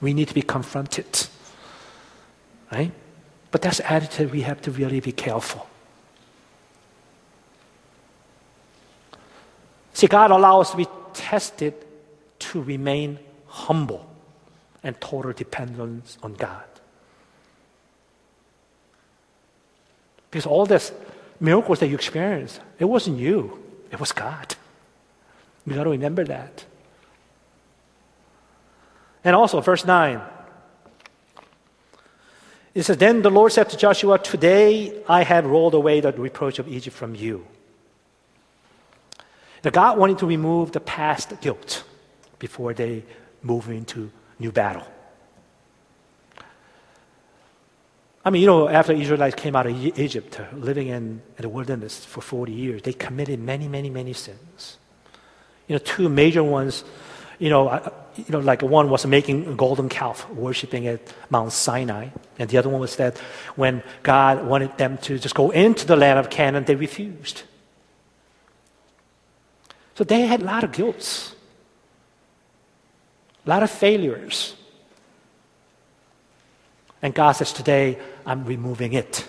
We 0.00 0.14
need 0.14 0.28
to 0.28 0.34
be 0.34 0.42
confronted. 0.42 1.26
Right? 2.70 2.92
But 3.50 3.62
that's 3.62 3.80
attitude 3.80 4.30
we 4.30 4.42
have 4.42 4.62
to 4.62 4.70
really 4.70 5.00
be 5.00 5.10
careful. 5.10 5.66
See, 9.92 10.06
God 10.06 10.30
allows 10.30 10.66
us 10.66 10.70
to 10.70 10.76
be 10.76 10.86
tested 11.12 11.74
to 12.38 12.62
remain 12.62 13.18
humble 13.46 14.08
and 14.82 14.98
total 15.00 15.32
dependence 15.32 16.16
on 16.22 16.34
God. 16.34 16.64
Because 20.30 20.46
all 20.46 20.64
this 20.64 20.92
miracles 21.40 21.80
that 21.80 21.88
you 21.88 21.96
experienced, 21.96 22.60
it 22.78 22.84
wasn't 22.84 23.18
you, 23.18 23.60
it 23.90 23.98
was 23.98 24.12
God. 24.12 24.54
We 25.66 25.74
got 25.74 25.84
to 25.84 25.90
remember 25.90 26.24
that. 26.24 26.64
And 29.22 29.36
also, 29.36 29.60
verse 29.60 29.84
9. 29.84 30.20
It 32.74 32.84
says, 32.84 32.96
Then 32.96 33.22
the 33.22 33.30
Lord 33.30 33.52
said 33.52 33.68
to 33.70 33.76
Joshua, 33.76 34.18
Today 34.18 35.02
I 35.08 35.22
have 35.22 35.44
rolled 35.44 35.74
away 35.74 36.00
the 36.00 36.12
reproach 36.12 36.58
of 36.58 36.68
Egypt 36.68 36.96
from 36.96 37.14
you. 37.14 37.46
The 39.62 39.70
God 39.70 39.98
wanted 39.98 40.18
to 40.18 40.26
remove 40.26 40.72
the 40.72 40.80
past 40.80 41.38
guilt 41.40 41.84
before 42.38 42.72
they 42.72 43.04
move 43.42 43.68
into 43.68 44.10
new 44.38 44.52
battle. 44.52 44.86
I 48.24 48.30
mean, 48.30 48.42
you 48.42 48.46
know, 48.46 48.68
after 48.68 48.92
Israelites 48.92 49.34
came 49.34 49.56
out 49.56 49.66
of 49.66 49.98
Egypt, 49.98 50.40
uh, 50.40 50.44
living 50.54 50.88
in, 50.88 51.22
in 51.36 51.42
the 51.42 51.48
wilderness 51.48 52.04
for 52.04 52.20
40 52.20 52.52
years, 52.52 52.82
they 52.82 52.92
committed 52.92 53.40
many, 53.40 53.66
many, 53.66 53.88
many 53.88 54.12
sins. 54.12 54.76
You 55.70 55.76
know, 55.76 55.78
two 55.84 56.08
major 56.08 56.42
ones, 56.42 56.82
you 57.38 57.48
know, 57.48 57.70
you 58.16 58.24
know, 58.28 58.40
like 58.40 58.60
one 58.60 58.90
was 58.90 59.06
making 59.06 59.46
a 59.46 59.54
golden 59.54 59.88
calf, 59.88 60.28
worshiping 60.30 60.88
at 60.88 61.00
Mount 61.30 61.52
Sinai, 61.52 62.08
and 62.40 62.50
the 62.50 62.58
other 62.58 62.68
one 62.68 62.80
was 62.80 62.96
that 62.96 63.16
when 63.54 63.80
God 64.02 64.44
wanted 64.44 64.76
them 64.78 64.98
to 65.02 65.16
just 65.16 65.36
go 65.36 65.50
into 65.50 65.86
the 65.86 65.94
land 65.94 66.18
of 66.18 66.28
Canaan, 66.28 66.64
they 66.64 66.74
refused. 66.74 67.44
So 69.94 70.02
they 70.02 70.22
had 70.22 70.42
a 70.42 70.44
lot 70.44 70.64
of 70.64 70.72
guilt, 70.72 71.36
a 73.46 73.48
lot 73.48 73.62
of 73.62 73.70
failures. 73.70 74.56
And 77.00 77.14
God 77.14 77.30
says, 77.30 77.52
Today, 77.52 77.96
I'm 78.26 78.44
removing 78.44 78.92
it. 78.94 79.24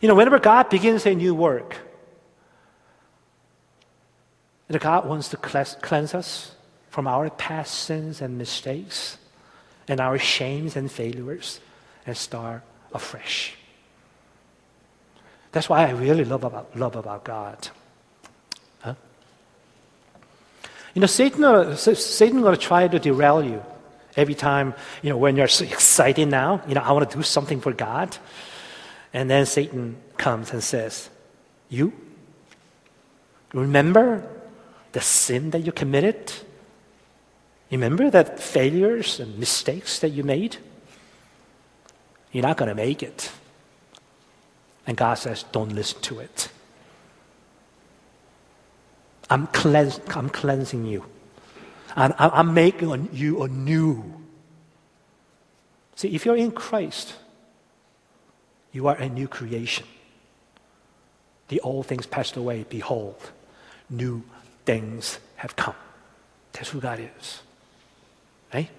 You 0.00 0.08
know, 0.08 0.16
whenever 0.16 0.40
God 0.40 0.68
begins 0.68 1.06
a 1.06 1.14
new 1.14 1.32
work, 1.32 1.76
and 4.70 4.78
God 4.78 5.04
wants 5.04 5.28
to 5.30 5.36
cleanse 5.36 6.14
us 6.14 6.54
from 6.90 7.08
our 7.08 7.28
past 7.28 7.74
sins 7.74 8.20
and 8.20 8.38
mistakes 8.38 9.18
and 9.88 9.98
our 9.98 10.16
shames 10.16 10.76
and 10.76 10.90
failures 10.90 11.58
and 12.06 12.16
start 12.16 12.62
afresh. 12.94 13.56
That's 15.50 15.68
why 15.68 15.88
I 15.88 15.90
really 15.90 16.24
love 16.24 16.44
about, 16.44 16.76
love 16.76 16.94
about 16.94 17.24
God. 17.24 17.68
Huh? 18.80 18.94
You 20.94 21.00
know, 21.00 21.08
Satan, 21.08 21.42
uh, 21.42 21.74
Satan 21.74 22.40
going 22.40 22.54
to 22.54 22.60
try 22.60 22.86
to 22.86 22.98
derail 23.00 23.42
you 23.42 23.64
every 24.16 24.36
time, 24.36 24.72
you 25.02 25.10
know, 25.10 25.16
when 25.16 25.34
you're 25.34 25.48
so 25.48 25.64
excited 25.76 26.28
now, 26.28 26.62
you 26.68 26.76
know, 26.76 26.82
I 26.82 26.92
want 26.92 27.10
to 27.10 27.16
do 27.16 27.24
something 27.24 27.60
for 27.60 27.72
God. 27.72 28.16
And 29.12 29.28
then 29.28 29.46
Satan 29.46 29.96
comes 30.16 30.52
and 30.52 30.62
says, 30.62 31.10
You 31.68 31.92
remember 33.52 34.24
the 34.92 35.00
sin 35.00 35.50
that 35.50 35.60
you 35.60 35.72
committed? 35.72 36.32
Remember 37.70 38.10
that 38.10 38.40
failures 38.40 39.20
and 39.20 39.38
mistakes 39.38 40.00
that 40.00 40.10
you 40.10 40.24
made? 40.24 40.56
You're 42.32 42.42
not 42.42 42.56
going 42.56 42.68
to 42.68 42.74
make 42.74 43.02
it. 43.02 43.30
And 44.86 44.96
God 44.96 45.14
says, 45.14 45.44
Don't 45.52 45.72
listen 45.72 46.00
to 46.02 46.20
it. 46.20 46.48
I'm, 49.28 49.46
cleans- 49.48 50.00
I'm 50.08 50.28
cleansing 50.28 50.84
you. 50.84 51.04
And 51.96 52.14
I'm 52.18 52.54
making 52.54 53.08
you 53.12 53.42
anew. 53.42 54.04
See, 55.96 56.14
if 56.14 56.24
you're 56.24 56.36
in 56.36 56.52
Christ, 56.52 57.14
you 58.72 58.86
are 58.86 58.96
a 58.96 59.08
new 59.08 59.28
creation. 59.28 59.86
The 61.48 61.60
old 61.60 61.86
things 61.86 62.06
passed 62.06 62.36
away. 62.36 62.64
Behold, 62.68 63.32
new 63.88 64.22
things 64.70 65.18
have 65.34 65.56
come. 65.56 65.74
That's 66.52 66.68
who 66.68 66.80
God 66.80 67.00
is. 67.00 67.42
Right? 68.54 68.70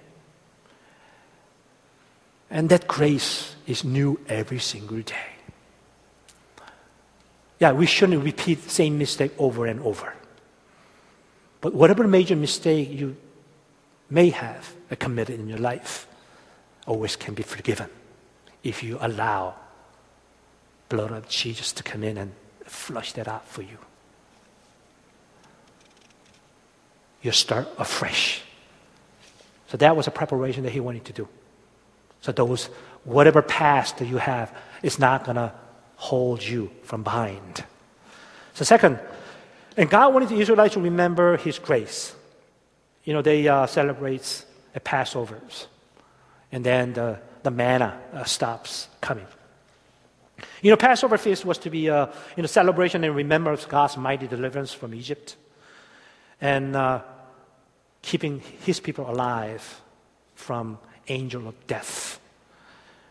And 2.50 2.70
that 2.70 2.88
grace 2.88 3.54
is 3.66 3.84
new 3.84 4.18
every 4.26 4.58
single 4.58 5.02
day. 5.02 5.30
Yeah, 7.60 7.72
we 7.72 7.86
shouldn't 7.86 8.24
repeat 8.24 8.62
the 8.64 8.70
same 8.70 8.96
mistake 8.96 9.32
over 9.38 9.66
and 9.66 9.80
over. 9.80 10.14
But 11.60 11.74
whatever 11.74 12.08
major 12.08 12.36
mistake 12.36 12.88
you 12.90 13.16
may 14.08 14.30
have 14.30 14.74
committed 14.98 15.38
in 15.40 15.46
your 15.48 15.58
life, 15.58 16.06
always 16.86 17.16
can 17.16 17.34
be 17.34 17.42
forgiven 17.42 17.90
if 18.62 18.82
you 18.82 18.96
allow 19.00 19.54
blood 20.88 21.12
of 21.12 21.28
Jesus 21.28 21.70
to 21.72 21.82
come 21.82 22.02
in 22.02 22.16
and 22.16 22.32
flush 22.64 23.12
that 23.12 23.28
out 23.28 23.46
for 23.46 23.62
you. 23.62 23.78
You 27.22 27.30
start 27.30 27.68
afresh. 27.78 28.42
So 29.68 29.76
that 29.78 29.96
was 29.96 30.06
a 30.06 30.10
preparation 30.10 30.64
that 30.64 30.72
he 30.72 30.80
wanted 30.80 31.04
to 31.06 31.12
do. 31.12 31.28
So 32.20 32.32
those, 32.32 32.66
whatever 33.04 33.40
past 33.42 33.98
that 33.98 34.06
you 34.06 34.18
have, 34.18 34.54
is 34.82 34.98
not 34.98 35.24
to 35.24 35.52
hold 35.96 36.42
you 36.42 36.70
from 36.82 37.02
behind. 37.02 37.64
So 38.54 38.64
second, 38.64 38.98
and 39.76 39.88
God 39.88 40.12
wanted 40.12 40.28
the 40.28 40.40
Israelites 40.40 40.74
to 40.74 40.80
remember 40.80 41.36
his 41.36 41.58
grace. 41.58 42.14
You 43.04 43.14
know, 43.14 43.22
they 43.22 43.48
uh, 43.48 43.66
celebrate 43.66 44.44
a 44.74 44.80
Passovers. 44.80 45.66
And 46.50 46.64
then 46.64 46.92
the, 46.92 47.18
the 47.42 47.50
manna 47.50 47.98
uh, 48.12 48.24
stops 48.24 48.88
coming. 49.00 49.26
You 50.60 50.70
know, 50.70 50.76
Passover 50.76 51.18
feast 51.18 51.44
was 51.44 51.58
to 51.58 51.70
be 51.70 51.86
a 51.86 52.12
you 52.36 52.42
know, 52.42 52.46
celebration 52.46 53.04
and 53.04 53.14
remembrance 53.14 53.62
of 53.64 53.68
God's 53.70 53.96
mighty 53.96 54.26
deliverance 54.26 54.72
from 54.72 54.94
Egypt 54.94 55.36
and 56.42 56.74
uh, 56.74 57.00
keeping 58.12 58.42
his 58.66 58.78
people 58.78 59.08
alive 59.08 59.80
from 60.34 60.78
angel 61.08 61.48
of 61.48 61.54
death 61.66 62.20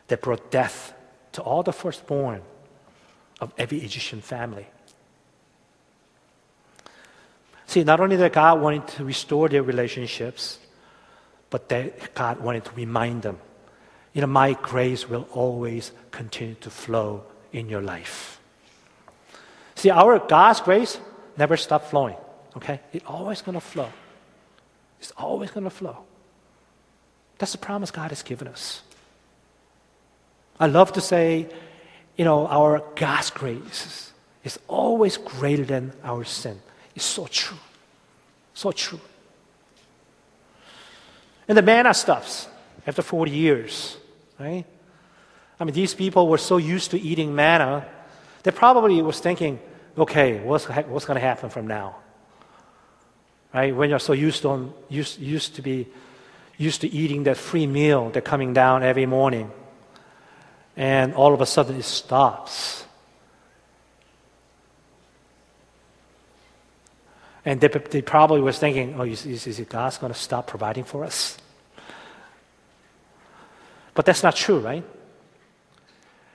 that 0.10 0.22
brought 0.22 0.52
death 0.52 0.94
to 1.32 1.42
all 1.42 1.64
the 1.64 1.74
firstborn 1.74 2.40
of 3.40 3.52
every 3.58 3.80
Egyptian 3.80 4.22
family. 4.22 4.68
See, 7.66 7.84
not 7.84 8.00
only 8.00 8.16
that 8.18 8.32
God 8.32 8.62
wanted 8.62 8.88
to 8.90 9.04
restore 9.04 9.50
their 9.50 9.64
relationships, 9.64 10.60
but 11.50 11.68
that 11.70 12.14
God 12.14 12.40
wanted 12.40 12.66
to 12.66 12.72
remind 12.74 13.24
them, 13.24 13.40
you 14.14 14.22
know, 14.22 14.28
my 14.28 14.54
grace 14.54 15.10
will 15.10 15.28
always 15.32 15.92
continue 16.12 16.54
to 16.62 16.70
flow 16.70 17.24
in 17.52 17.70
your 17.70 17.82
life. 17.82 18.40
See, 19.74 19.90
our 19.90 20.20
God's 20.20 20.62
grace 20.62 21.00
never 21.38 21.58
stops 21.58 21.90
flowing. 21.90 22.18
Okay? 22.56 22.80
It 22.94 23.04
always 23.08 23.42
going 23.42 23.56
to 23.56 23.66
flow. 23.66 23.90
It's 25.02 25.12
always 25.18 25.52
going 25.52 25.64
to 25.64 25.70
flow. 25.70 25.98
That's 27.40 27.52
the 27.52 27.58
promise 27.58 27.90
God 27.90 28.12
has 28.12 28.22
given 28.22 28.48
us. 28.48 28.84
I 30.60 30.68
love 30.68 30.94
to 30.94 31.02
say, 31.02 31.50
you 32.16 32.24
know, 32.24 32.46
our 32.48 32.84
God's 32.96 33.32
grace 33.32 34.12
is 34.44 34.60
always 34.68 35.18
greater 35.18 35.66
than 35.66 35.92
our 36.04 36.24
sin. 36.24 36.62
It's 36.96 37.06
so 37.06 37.26
true. 37.26 37.58
So 38.54 38.72
true. 38.72 39.00
And 41.48 41.58
the 41.58 41.64
manna 41.64 41.94
stops 41.96 42.48
after 42.86 43.02
40 43.02 43.32
years, 43.32 43.98
right? 44.40 44.66
I 45.60 45.64
mean, 45.64 45.74
these 45.74 45.96
people 45.96 46.28
were 46.28 46.38
so 46.38 46.58
used 46.58 46.92
to 46.92 47.00
eating 47.00 47.34
manna, 47.34 47.88
they 48.44 48.52
probably 48.52 49.02
was 49.02 49.20
thinking, 49.20 49.60
okay, 49.98 50.40
what's, 50.42 50.66
what's 50.66 51.06
going 51.06 51.20
to 51.20 51.26
happen 51.26 51.50
from 51.50 51.68
now? 51.68 51.96
Right? 53.54 53.76
When 53.76 53.90
you're 53.90 54.00
so 54.00 54.14
used 54.14 54.42
to, 54.44 54.74
used, 54.90 55.20
used 55.20 55.56
to 55.56 55.62
be 55.62 55.88
used 56.58 56.82
to 56.82 56.88
eating 56.88 57.24
that 57.24 57.38
free 57.38 57.66
meal 57.66 58.12
that's 58.12 58.26
coming 58.26 58.54
down 58.54 58.84
every 58.84 59.08
morning, 59.08 59.52
and 60.78 61.14
all 61.16 61.34
of 61.34 61.42
a 61.42 61.46
sudden 61.46 61.76
it 61.76 61.84
stops. 61.84 62.86
And 67.44 67.60
they, 67.60 67.68
they 67.68 68.02
probably 68.04 68.42
was 68.42 68.60
thinking, 68.60 68.94
oh, 69.00 69.04
is, 69.04 69.26
is, 69.26 69.48
is 69.48 69.60
God's 69.68 69.98
going 69.98 70.14
to 70.14 70.20
stop 70.20 70.46
providing 70.46 70.84
for 70.84 71.04
us? 71.04 71.38
But 73.96 74.06
that's 74.06 74.22
not 74.22 74.36
true, 74.36 74.60
right? 74.60 74.84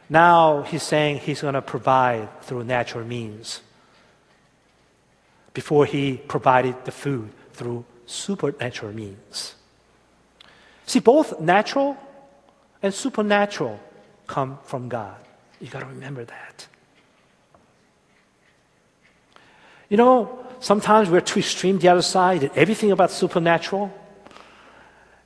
Now 0.09 0.63
he's 0.63 0.83
saying 0.83 1.19
he's 1.19 1.43
going 1.43 1.55
to 1.55 1.63
provide 1.63 2.43
through 2.43 2.65
natural 2.65 3.05
means. 3.05 3.61
Before 5.57 5.87
he 5.87 6.19
provided 6.19 6.85
the 6.85 6.93
food 6.93 7.31
through 7.55 7.87
supernatural 8.05 8.93
means. 8.93 9.55
See, 10.85 11.01
both 11.01 11.41
natural 11.41 11.97
and 12.83 12.93
supernatural 12.93 13.81
come 14.27 14.59
from 14.65 14.91
God. 14.91 15.17
You 15.59 15.69
got 15.69 15.81
to 15.81 15.87
remember 15.87 16.27
that. 16.27 16.67
You 19.89 19.97
know, 19.97 20.45
sometimes 20.61 21.09
we're 21.09 21.23
too 21.23 21.41
extreme 21.41 21.79
the 21.79 21.89
other 21.89 22.03
side, 22.03 22.51
everything 22.55 22.93
about 22.93 23.11
supernatural, 23.11 23.91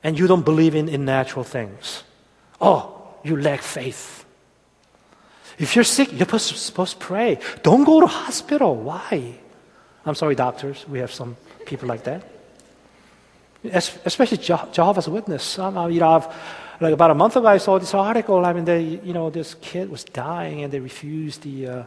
and 0.01 0.17
you 0.17 0.27
don't 0.27 0.45
believe 0.45 0.75
in, 0.75 0.87
in 0.87 1.03
natural 1.03 1.43
things. 1.43 2.03
Oh, 2.61 3.03
you 3.21 3.35
lack 3.35 3.61
faith. 3.61 4.23
If 5.59 5.75
you're 5.75 5.83
sick, 5.83 6.13
you're 6.13 6.39
supposed 6.39 7.01
to 7.01 7.05
pray. 7.05 7.37
Don't 7.63 7.83
go 7.83 7.99
to 7.99 8.07
hospital. 8.07 8.77
Why? 8.77 9.41
I'm 10.05 10.15
sorry, 10.15 10.35
doctors. 10.35 10.87
We 10.87 10.99
have 10.99 11.11
some 11.11 11.37
people 11.65 11.87
like 11.87 12.03
that. 12.03 12.23
Especially 13.63 14.37
Jehovah's 14.37 15.07
Witness. 15.07 15.59
Um, 15.59 15.91
you 15.91 15.99
know, 15.99 16.09
I've, 16.09 16.27
like 16.79 16.93
about 16.93 17.11
a 17.11 17.15
month 17.15 17.35
ago, 17.35 17.45
I 17.47 17.59
saw 17.59 17.77
this 17.77 17.93
article. 17.93 18.43
I 18.43 18.53
mean, 18.53 18.65
they, 18.65 18.81
you 18.81 19.13
know, 19.13 19.29
this 19.29 19.53
kid 19.55 19.89
was 19.91 20.03
dying, 20.03 20.63
and 20.63 20.73
they 20.73 20.79
refused 20.79 21.43
the, 21.43 21.67
uh, 21.67 21.83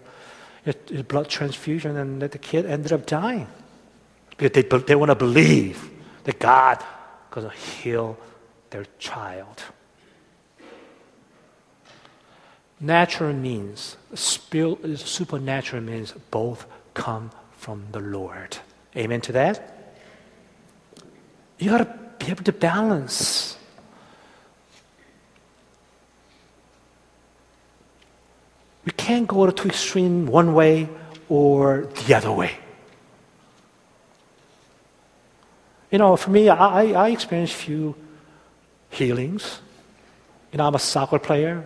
blood 1.09 1.29
transfusion, 1.29 1.97
and 1.97 2.23
that 2.23 2.31
the 2.31 2.39
kid 2.39 2.65
ended 2.65 2.93
up 2.93 3.07
dying 3.07 3.49
because 4.31 4.51
they 4.53 4.63
they 4.63 4.95
want 4.95 5.11
to 5.11 5.15
believe 5.15 5.91
that 6.25 6.39
God 6.39 6.83
going 7.31 7.51
to 7.51 7.57
heal 7.57 8.17
their 8.71 8.87
child. 8.99 9.63
Natural 12.81 13.33
means, 13.33 13.97
supernatural 14.15 15.83
means 15.83 16.13
both 16.31 16.67
come 16.93 17.31
from 17.65 17.83
the 17.93 18.01
Lord. 18.01 18.59
Amen 18.95 19.23
to 19.23 19.33
that? 19.33 19.57
You 21.59 21.71
got 21.71 21.79
to 21.79 21.89
be 22.19 22.31
able 22.31 22.45
to 22.45 22.53
balance. 22.53 23.57
We 28.85 28.93
can't 28.93 29.27
go 29.27 29.47
to 29.47 29.53
two 29.53 29.69
extreme 29.69 30.27
one 30.27 30.53
way 30.53 30.91
or 31.31 31.89
the 32.05 32.13
other 32.13 32.31
way. 32.31 32.53
You 35.91 35.97
know, 35.97 36.17
for 36.17 36.29
me, 36.29 36.51
I, 36.51 36.93
I 36.93 37.09
experienced 37.09 37.55
few 37.55 37.95
healings. 38.91 39.61
You 40.53 40.59
know, 40.59 40.67
I'm 40.67 40.75
a 40.75 40.79
soccer 40.79 41.19
player, 41.19 41.65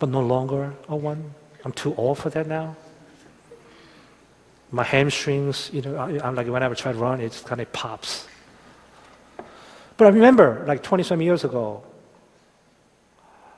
but 0.00 0.08
no 0.08 0.20
longer 0.20 0.74
a 0.88 0.96
one. 0.96 1.32
I'm 1.64 1.70
too 1.70 1.94
old 1.94 2.18
for 2.18 2.28
that 2.30 2.48
now. 2.48 2.74
My 4.70 4.84
hamstrings, 4.84 5.70
you 5.72 5.82
know, 5.82 5.96
I, 5.96 6.26
am 6.26 6.34
like 6.34 6.46
whenever 6.46 6.74
I 6.74 6.76
try 6.76 6.92
to 6.92 6.98
run, 6.98 7.20
it 7.20 7.42
kind 7.46 7.60
of 7.60 7.72
pops. 7.72 8.26
But 9.96 10.06
I 10.06 10.10
remember, 10.10 10.64
like 10.66 10.82
20 10.82 11.02
some 11.02 11.22
years 11.22 11.44
ago, 11.44 11.82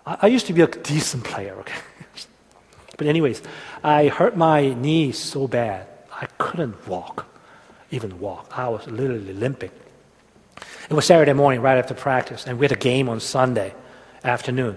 I, 0.07 0.19
I 0.23 0.27
used 0.29 0.47
to 0.47 0.53
be 0.53 0.63
a 0.63 0.69
decent 0.69 1.25
player, 1.25 1.55
okay? 1.61 1.81
but, 2.97 3.07
anyways, 3.07 3.43
I 3.83 4.09
hurt 4.09 4.37
my 4.37 4.73
knee 4.75 5.13
so 5.13 5.49
bad, 5.49 5.87
I 6.13 6.27
couldn't 6.39 6.89
walk, 6.89 7.27
even 7.91 8.21
walk. 8.21 8.57
I 8.57 8.69
was 8.69 8.87
literally 8.87 9.33
limping. 9.33 9.71
It 10.89 10.95
was 10.95 11.07
Saturday 11.07 11.33
morning, 11.33 11.61
right 11.61 11.79
after 11.79 11.95
practice, 11.95 12.47
and 12.47 12.59
we 12.59 12.65
had 12.65 12.73
a 12.73 12.81
game 12.81 13.09
on 13.09 13.21
Sunday 13.21 13.75
afternoon. 14.25 14.77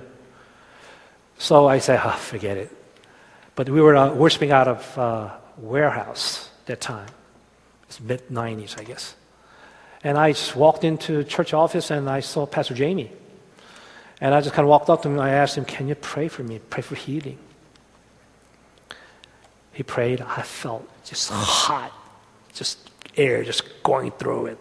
So 1.38 1.68
I 1.68 1.80
said, 1.80 2.02
oh, 2.04 2.12
forget 2.12 2.58
it. 2.58 2.76
But 3.56 3.70
we 3.70 3.82
were 3.82 3.96
uh, 3.96 4.14
worshiping 4.14 4.52
out 4.52 4.68
of 4.68 4.98
uh, 4.98 5.30
warehouse 5.58 6.50
that 6.66 6.82
time. 6.82 7.08
It's 7.88 8.00
mid 8.00 8.28
90s, 8.30 8.80
I 8.80 8.84
guess. 8.84 9.16
And 10.04 10.18
I 10.18 10.32
just 10.34 10.56
walked 10.56 10.84
into 10.84 11.24
church 11.24 11.54
office 11.54 11.92
and 11.92 12.10
I 12.10 12.20
saw 12.20 12.46
Pastor 12.46 12.74
Jamie. 12.74 13.12
And 14.20 14.34
I 14.34 14.42
just 14.42 14.54
kind 14.54 14.66
of 14.66 14.70
walked 14.70 14.90
up 14.90 15.02
to 15.04 15.10
him 15.10 15.16
and 15.16 15.24
I 15.24 15.30
asked 15.30 15.58
him, 15.58 15.66
Can 15.66 15.88
you 15.88 15.96
pray 15.96 16.28
for 16.28 16.44
me? 16.44 16.60
Pray 16.70 16.82
for 16.82 16.96
healing. 16.96 17.38
He 19.74 19.84
prayed. 19.84 20.22
I 20.22 20.42
felt 20.42 20.88
just 21.04 21.30
hot, 21.32 21.92
just 22.54 22.90
air 23.18 23.44
just 23.44 23.84
going 23.84 24.12
through 24.12 24.48
it. 24.48 24.58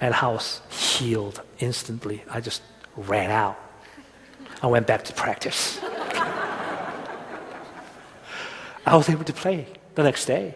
And 0.00 0.14
I 0.14 0.28
was 0.28 0.60
healed 0.70 1.40
instantly. 1.58 2.22
I 2.30 2.40
just 2.40 2.62
ran 2.96 3.30
out. 3.30 3.58
I 4.62 4.66
went 4.66 4.86
back 4.86 5.04
to 5.04 5.12
practice. 5.12 5.78
I 8.86 8.96
was 8.96 9.08
able 9.08 9.24
to 9.24 9.32
play 9.32 9.66
the 9.94 10.02
next 10.02 10.26
day. 10.26 10.54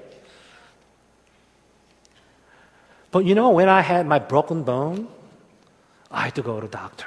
But 3.11 3.24
you 3.24 3.35
know, 3.35 3.51
when 3.51 3.68
I 3.68 3.81
had 3.81 4.07
my 4.07 4.18
broken 4.18 4.64
bone, 4.64 5.09
I 6.11 6.24
had 6.24 6.35
to 6.35 6.42
go 6.42 6.61
to 6.61 6.66
the 6.66 6.72
doctor. 6.72 7.07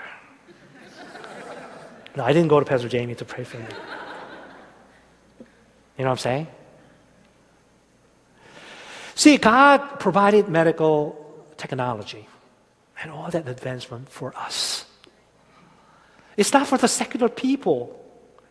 no, 2.15 2.23
I 2.23 2.33
didn't 2.33 2.49
go 2.49 2.59
to 2.59 2.65
Pastor 2.65 2.89
Jamie 2.89 3.15
to 3.15 3.25
pray 3.25 3.43
for 3.43 3.57
me. 3.57 3.65
You 5.97 6.05
know 6.05 6.09
what 6.09 6.11
I'm 6.11 6.17
saying? 6.17 6.47
See, 9.15 9.37
God 9.37 9.99
provided 9.99 10.49
medical 10.49 11.45
technology 11.57 12.27
and 13.03 13.11
all 13.11 13.29
that 13.29 13.47
advancement 13.47 14.09
for 14.09 14.35
us. 14.35 14.85
It's 16.37 16.53
not 16.53 16.65
for 16.65 16.77
the 16.77 16.87
secular 16.87 17.29
people. 17.29 17.97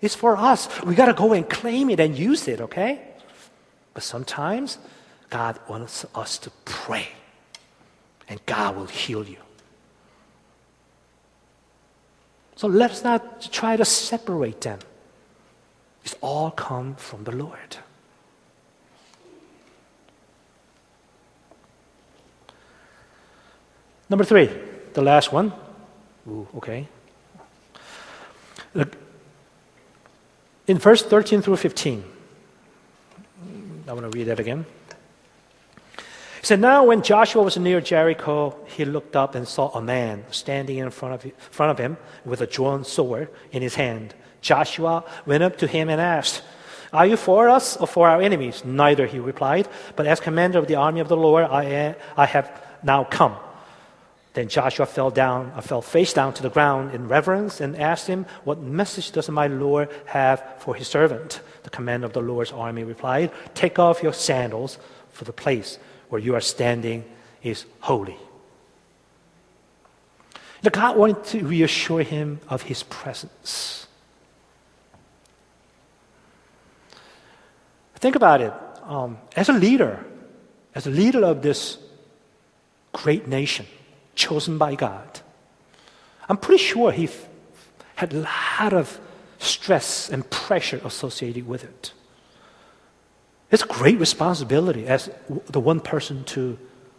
It's 0.01 0.15
for 0.15 0.37
us. 0.37 0.69
We 0.83 0.95
got 0.95 1.07
to 1.07 1.15
go 1.15 1.33
and 1.33 1.49
claim 1.49 1.91
it 1.91 1.99
and 1.99 2.17
use 2.17 2.47
it, 2.47 2.61
okay? 2.61 3.10
But 3.95 4.03
sometimes 4.03 4.79
God 5.29 5.59
wants 5.69 6.07
us 6.15 6.39
to 6.39 6.51
pray 6.65 7.09
and 8.29 8.45
God 8.47 8.77
will 8.77 8.87
heal 8.87 9.25
you. 9.25 9.39
So 12.57 12.69
let's 12.69 13.03
not 13.03 13.51
try 13.51 13.77
to 13.77 13.85
separate 13.85 14.61
them. 14.61 14.79
It's 16.05 16.15
all 16.21 16.51
come 16.51 16.95
from 16.95 17.25
the 17.25 17.33
Lord. 17.33 17.79
Number 24.09 24.25
three, 24.25 24.51
the 24.93 25.03
last 25.03 25.33
one. 25.33 25.53
Ooh, 26.29 26.47
okay. 26.57 26.89
Look, 28.75 28.97
in 30.67 30.79
verse 30.79 31.03
13 31.03 31.43
through 31.43 31.57
15, 31.57 32.05
I 33.91 33.93
want 33.93 34.11
to 34.11 34.17
read 34.17 34.29
that 34.29 34.39
again. 34.39 34.67
He 35.97 36.47
said, 36.47 36.61
Now 36.61 36.85
when 36.85 37.03
Joshua 37.03 37.43
was 37.43 37.57
near 37.57 37.81
Jericho, 37.81 38.57
he 38.67 38.85
looked 38.85 39.17
up 39.17 39.35
and 39.35 39.49
saw 39.49 39.71
a 39.71 39.83
man 39.83 40.25
standing 40.31 40.79
in 40.79 40.91
front 40.91 41.25
of, 41.25 41.33
front 41.51 41.73
of 41.73 41.79
him 41.79 41.97
with 42.25 42.41
a 42.41 42.47
drawn 42.47 42.85
sword 42.85 43.31
in 43.51 43.63
his 43.63 43.75
hand. 43.75 44.15
Joshua 44.43 45.05
went 45.27 45.43
up 45.43 45.59
to 45.59 45.67
him 45.67 45.89
and 45.89 46.01
asked, 46.01 46.43
Are 46.93 47.05
you 47.05 47.17
for 47.17 47.49
us 47.49 47.77
or 47.79 47.89
for 47.89 48.09
our 48.09 48.23
enemies? 48.23 48.65
Neither, 48.65 49.09
he 49.09 49.19
replied, 49.19 49.67
but 49.97 50.07
as 50.07 50.21
commander 50.21 50.61
of 50.61 50.69
the 50.69 50.77
army 50.77 51.01
of 51.01 51.09
the 51.09 51.17
Lord, 51.17 51.47
I, 51.47 51.65
am, 51.65 51.95
I 52.17 52.27
have 52.27 52.63
now 52.85 53.03
come. 53.03 53.37
Then 54.33 54.49
Joshua 54.49 54.87
fell 54.87 55.11
down, 55.11 55.53
uh, 55.57 55.61
fell 55.61 55.83
face 55.83 56.13
down 56.13 56.35
to 56.35 56.43
the 56.43 56.51
ground 56.51 56.95
in 56.95 57.09
reverence 57.09 57.61
and 57.61 57.77
asked 57.77 58.07
him, 58.07 58.27
What 58.45 58.61
message 58.61 59.11
does 59.11 59.29
my 59.29 59.49
Lord 59.49 59.91
have 60.07 60.43
for 60.59 60.75
his 60.75 60.87
servant? 60.87 61.41
The 61.65 61.71
commander 61.71 62.07
of 62.07 62.13
the 62.13 62.23
Lord's 62.23 62.53
army 62.53 62.85
replied, 62.85 63.33
Take 63.55 63.79
off 63.79 64.03
your 64.03 64.13
sandals, 64.13 64.79
for 65.11 65.25
the 65.25 65.33
place 65.33 65.79
where 66.09 66.21
you 66.21 66.35
are 66.37 66.41
standing 66.41 67.05
is 67.43 67.65
holy. 67.81 68.17
The 70.63 70.71
God 70.71 70.97
wanted 70.97 71.25
to 71.25 71.47
reassure 71.47 72.03
him 72.03 72.41
of 72.49 72.63
his 72.63 72.83
presence. 72.85 73.87
Think 77.97 78.15
about 78.15 78.41
it. 78.41 78.53
Um, 78.85 79.19
as 79.37 79.49
a 79.49 79.53
leader, 79.53 80.05
as 80.75 80.87
a 80.87 80.91
leader 80.91 81.25
of 81.25 81.43
this 81.43 81.79
great 82.93 83.27
nation, 83.27 83.67
chosen 84.21 84.59
by 84.59 84.75
God, 84.75 85.21
I'm 86.29 86.37
pretty 86.37 86.63
sure 86.63 86.93
he 86.93 87.05
f- 87.05 87.27
had 87.97 88.13
a 88.13 88.21
lot 88.21 88.73
of 88.73 89.01
stress 89.39 90.11
and 90.11 90.29
pressure 90.31 90.81
associated 90.85 91.49
with 91.49 91.65
it. 91.65 91.93
It's 93.51 93.65
a 93.65 93.67
great 93.67 93.99
responsibility 93.99 94.87
as 94.87 95.11
the 95.49 95.59
one 95.59 95.81
person 95.81 96.25
to 96.25 96.59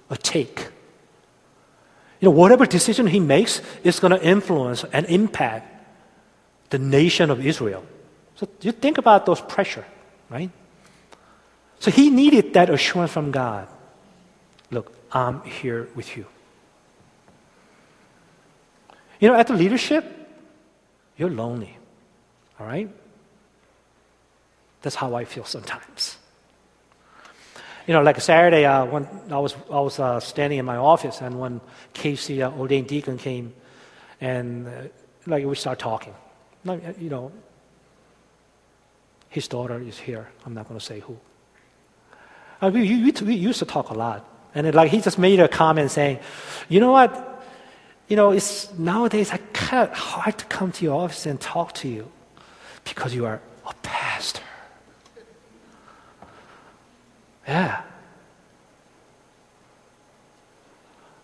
uh, 0.10 0.16
take. 0.20 0.68
You 2.20 2.28
know, 2.28 2.36
whatever 2.36 2.66
decision 2.66 3.08
he 3.08 3.20
makes 3.20 3.62
is 3.84 4.00
going 4.00 4.12
to 4.12 4.22
influence 4.22 4.84
and 4.92 5.06
impact 5.06 5.68
the 6.70 6.80
nation 6.80 7.32
of 7.32 7.46
Israel. 7.46 7.84
So 8.36 8.48
you 8.62 8.72
think 8.72 8.98
about 8.98 9.26
those 9.26 9.40
pressure, 9.40 9.86
right? 10.30 10.50
So 11.80 11.90
he 11.90 12.10
needed 12.10 12.54
that 12.54 12.70
assurance 12.70 13.12
from 13.12 13.32
God. 13.32 13.68
Look, 14.70 14.94
I'm 15.12 15.42
here 15.44 15.90
with 15.96 16.18
you. 16.18 16.26
You 19.22 19.30
know, 19.30 19.36
at 19.36 19.48
the 19.48 19.54
leadership, 19.54 20.04
you're 21.16 21.30
lonely. 21.30 21.78
All 22.60 22.66
right? 22.66 22.90
That's 24.82 24.96
how 24.96 25.16
I 25.16 25.24
feel 25.24 25.46
sometimes 25.46 26.18
you 27.88 27.94
know, 27.94 28.04
like 28.04 28.20
Saturday, 28.22 28.66
uh, 28.66 28.86
when 28.86 29.08
I 29.30 29.40
was, 29.40 29.56
I 29.70 29.80
was 29.80 30.00
uh, 30.00 30.20
standing 30.20 30.60
in 30.60 30.66
my 30.66 30.78
office, 30.78 31.22
and 31.22 31.40
when 31.40 31.62
KC, 31.94 32.42
uh, 32.42 32.58
ordained 32.58 32.88
deacon, 32.88 33.18
came, 33.18 33.54
and 34.20 34.68
uh, 34.68 34.72
like 35.26 35.46
we 35.46 35.56
start 35.56 35.80
talking, 35.80 36.14
like, 36.64 37.00
you 37.00 37.10
know, 37.10 37.32
his 39.30 39.48
daughter 39.48 39.80
is 39.80 39.98
here. 39.98 40.30
I'm 40.46 40.54
not 40.54 40.68
going 40.68 40.80
to 40.80 40.86
say 40.86 41.00
who. 41.00 41.18
Uh, 42.62 42.70
we, 42.74 42.82
we, 42.82 43.12
we, 43.26 43.34
used 43.34 43.60
to 43.60 43.66
talk 43.66 43.90
a 43.90 43.94
lot, 43.94 44.28
and 44.54 44.68
it, 44.68 44.76
like 44.76 44.92
he 44.92 45.02
just 45.02 45.18
made 45.18 45.40
a 45.40 45.48
comment 45.48 45.90
saying, 45.90 46.20
"You 46.70 46.80
know 46.80 46.92
what? 46.92 47.31
You 48.12 48.18
know, 48.18 48.32
it's 48.32 48.68
nowadays 48.78 49.32
I 49.32 49.38
kind 49.54 49.88
of 49.90 49.98
hard 49.98 50.38
to 50.40 50.46
come 50.48 50.74
to 50.74 50.84
your 50.84 51.02
office 51.02 51.26
and 51.26 51.40
talk 51.40 51.72
to 51.76 51.88
you 51.88 52.12
because 52.84 53.16
you 53.16 53.26
are 53.26 53.40
a 53.66 53.74
pastor." 53.82 54.44
Yeah. 57.48 57.84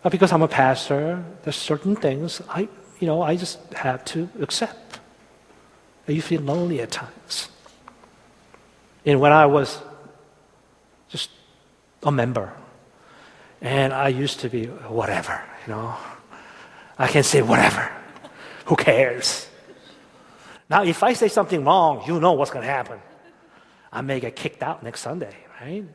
because 0.09 0.31
I'm 0.31 0.41
a 0.41 0.47
pastor, 0.47 1.21
there's 1.43 1.57
certain 1.57 1.93
things 1.93 2.41
I, 2.47 2.69
you 3.01 3.07
know, 3.07 3.21
I 3.21 3.35
just 3.35 3.59
have 3.73 4.05
to 4.05 4.29
accept. 4.39 5.01
You 6.07 6.21
feel 6.21 6.41
lonely 6.41 6.79
at 6.79 6.91
times. 6.91 7.49
And 9.05 9.19
when 9.19 9.33
I 9.33 9.45
was 9.45 9.81
just 11.09 11.29
a 12.03 12.11
member, 12.13 12.53
and 13.59 13.91
I 13.91 14.07
used 14.07 14.39
to 14.39 14.49
be 14.49 14.67
whatever, 14.67 15.43
you 15.65 15.73
know, 15.73 15.97
I 16.97 17.07
can 17.07 17.23
say 17.23 17.41
whatever. 17.41 17.91
Who 18.65 18.75
cares? 18.75 19.47
Now, 20.69 20.83
if 20.83 21.03
I 21.03 21.13
say 21.13 21.27
something 21.27 21.63
wrong, 21.63 22.03
you 22.07 22.19
know 22.19 22.33
what's 22.33 22.51
going 22.51 22.65
to 22.65 22.71
happen. 22.71 22.99
I 23.91 24.01
may 24.01 24.19
get 24.19 24.35
kicked 24.35 24.61
out 24.61 24.83
next 24.83 25.01
Sunday, 25.01 25.35
right? 25.61 25.85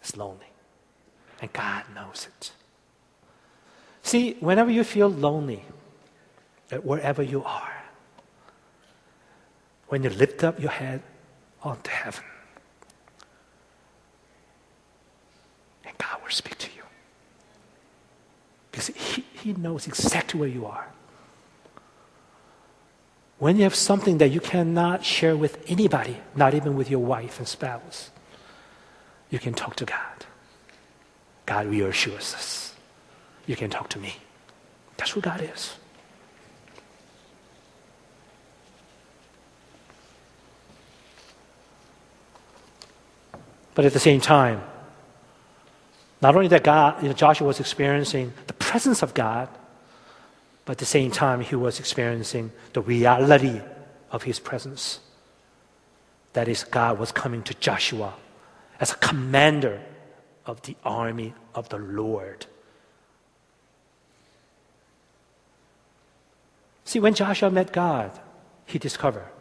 It's 0.00 0.16
lonely. 0.16 0.46
And 1.42 1.52
God 1.52 1.84
knows 1.94 2.28
it. 2.28 2.52
See, 4.02 4.36
whenever 4.40 4.70
you 4.70 4.84
feel 4.84 5.08
lonely, 5.08 5.64
wherever 6.82 7.22
you 7.22 7.44
are, 7.44 7.72
when 9.88 10.02
you 10.02 10.10
lift 10.10 10.44
up 10.44 10.60
your 10.60 10.70
head 10.70 11.02
onto 11.62 11.90
heaven, 11.90 12.24
and 15.84 15.98
God 15.98 16.22
will 16.22 16.30
speak 16.30 16.56
to 16.58 16.70
you. 16.76 16.79
Because 18.70 18.88
he, 18.88 19.24
he 19.32 19.52
knows 19.52 19.86
exactly 19.86 20.38
where 20.38 20.48
you 20.48 20.66
are. 20.66 20.86
When 23.38 23.56
you 23.56 23.62
have 23.62 23.74
something 23.74 24.18
that 24.18 24.28
you 24.28 24.40
cannot 24.40 25.04
share 25.04 25.36
with 25.36 25.64
anybody, 25.66 26.18
not 26.36 26.54
even 26.54 26.76
with 26.76 26.90
your 26.90 27.00
wife 27.00 27.38
and 27.38 27.48
spouse, 27.48 28.10
you 29.30 29.38
can 29.38 29.54
talk 29.54 29.76
to 29.76 29.84
God. 29.86 30.26
God 31.46 31.66
reassures 31.66 32.34
us. 32.34 32.74
You 33.46 33.56
can 33.56 33.70
talk 33.70 33.88
to 33.90 33.98
me. 33.98 34.16
That's 34.98 35.12
who 35.12 35.20
God 35.20 35.40
is. 35.40 35.74
But 43.74 43.86
at 43.86 43.94
the 43.94 44.00
same 44.00 44.20
time, 44.20 44.62
not 46.20 46.34
only 46.36 46.48
that 46.48 46.62
God, 46.62 47.02
you 47.02 47.08
know, 47.08 47.14
Joshua 47.14 47.46
was 47.46 47.60
experiencing 47.60 48.32
the 48.46 48.52
presence 48.70 49.02
of 49.02 49.14
God, 49.14 49.48
but 50.64 50.72
at 50.72 50.78
the 50.78 50.84
same 50.84 51.10
time, 51.10 51.40
he 51.40 51.56
was 51.56 51.80
experiencing 51.80 52.52
the 52.72 52.80
reality 52.80 53.60
of 54.12 54.22
his 54.22 54.38
presence. 54.38 55.00
That 56.34 56.46
is, 56.46 56.62
God 56.62 56.96
was 56.96 57.10
coming 57.10 57.42
to 57.42 57.54
Joshua 57.54 58.14
as 58.78 58.92
a 58.92 58.94
commander 58.94 59.80
of 60.46 60.62
the 60.62 60.76
army 60.84 61.34
of 61.52 61.68
the 61.70 61.78
Lord. 61.78 62.46
See, 66.84 67.00
when 67.00 67.14
Joshua 67.14 67.50
met 67.50 67.72
God, 67.72 68.12
he 68.66 68.78
discovered 68.78 69.32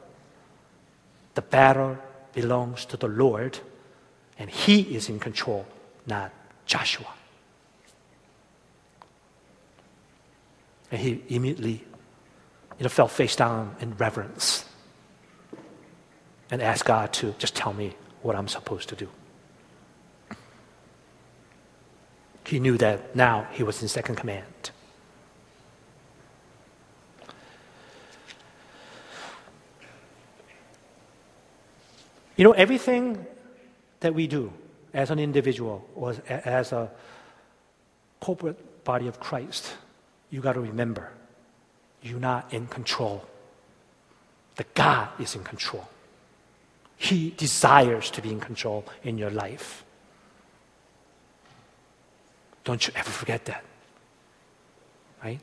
the 1.36 1.43
battle 1.43 1.99
belongs 2.34 2.84
to 2.86 2.97
the 2.97 3.07
Lord 3.07 3.59
and 4.39 4.49
he 4.49 4.95
is 4.95 5.07
in 5.07 5.19
control, 5.19 5.67
not 6.07 6.32
Joshua. 6.65 7.18
And 10.92 11.00
he 11.02 11.24
immediately 11.30 11.84
you 12.78 12.84
know, 12.84 12.90
fell 12.90 13.08
face 13.08 13.36
down 13.36 13.76
in 13.80 13.96
reverence 13.98 14.66
and 16.52 16.62
asked 16.62 16.86
God 16.86 17.14
to 17.14 17.34
just 17.38 17.56
tell 17.56 17.74
me 17.74 17.96
what 18.22 18.36
I'm 18.36 18.48
supposed 18.48 18.90
to 18.90 18.96
do. 18.96 19.08
He 22.46 22.60
knew 22.60 22.78
that 22.78 23.16
now 23.16 23.48
he 23.52 23.62
was 23.62 23.82
in 23.82 23.88
second 23.88 24.16
command. 24.16 24.72
You 32.36 32.46
know, 32.46 32.54
everything 32.54 33.28
that 34.00 34.16
we 34.16 34.26
do 34.26 34.52
as 34.94 35.12
an 35.12 35.20
individual 35.20 35.88
or 35.94 36.16
as 36.28 36.72
a 36.72 36.90
corporate 38.22 38.84
body 38.84 39.08
of 39.08 39.20
Christ, 39.20 39.74
you 40.30 40.41
got 40.41 40.53
to 40.53 40.59
remember 40.59 41.09
you're 42.01 42.19
not 42.19 42.53
in 42.53 42.67
control. 42.67 43.25
The 44.55 44.65
God 44.73 45.09
is 45.19 45.36
in 45.36 45.43
control. 45.43 45.88
He 46.97 47.32
desires 47.32 48.11
to 48.11 48.21
be 48.21 48.32
in 48.32 48.39
control 48.39 48.86
in 49.03 49.17
your 49.17 49.30
life. 49.30 49.84
Don't 52.63 52.86
you 52.86 52.93
ever 52.95 53.09
forget 53.09 53.45
that. 53.45 53.63
Right? 55.23 55.39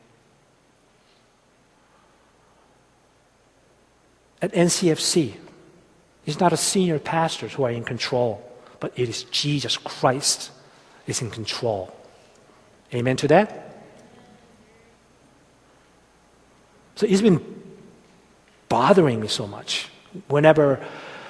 At 4.40 4.52
NCFC, 4.52 5.34
it's 6.26 6.40
not 6.40 6.52
a 6.52 6.56
senior 6.56 6.98
pastors 6.98 7.54
who 7.54 7.64
are 7.64 7.70
in 7.70 7.84
control, 7.84 8.42
but 8.80 8.92
it 8.96 9.08
is 9.08 9.24
Jesus 9.24 9.76
Christ 9.76 10.50
is 11.06 11.22
in 11.22 11.30
control. 11.30 11.94
Amen 12.92 13.16
to 13.16 13.28
that? 13.28 13.65
So 16.96 17.06
it's 17.06 17.22
been 17.22 17.40
bothering 18.68 19.20
me 19.20 19.28
so 19.28 19.46
much. 19.46 19.88
Whenever 20.28 20.84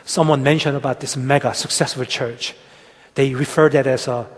someone 0.05 0.43
mentioned 0.43 0.77
about 0.77 1.01
this 1.01 1.17
mega 1.17 1.53
successful 1.55 2.05
church, 2.05 2.55
they 3.15 3.35
refer 3.35 3.69
that 3.71 3.87
as 3.87 4.09
a 4.09 4.29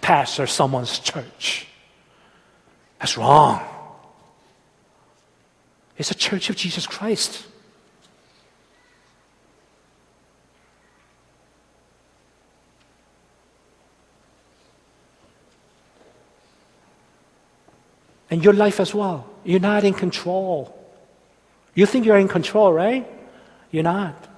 pastor 0.00 0.46
someone's 0.46 0.98
church. 0.98 1.66
That's 2.98 3.16
wrong. 3.16 3.62
It's 5.96 6.10
a 6.10 6.14
church 6.14 6.50
of 6.50 6.56
Jesus 6.56 6.86
Christ. 6.86 7.44
And 18.30 18.44
your 18.44 18.52
life 18.52 18.80
as 18.80 18.94
well. 18.94 19.26
You're 19.48 19.60
not 19.60 19.82
in 19.82 19.94
control. 19.94 20.76
You 21.74 21.86
think 21.86 22.04
you're 22.04 22.18
in 22.18 22.28
control, 22.28 22.70
right? 22.70 23.08
You're 23.70 23.82
not. 23.82 24.28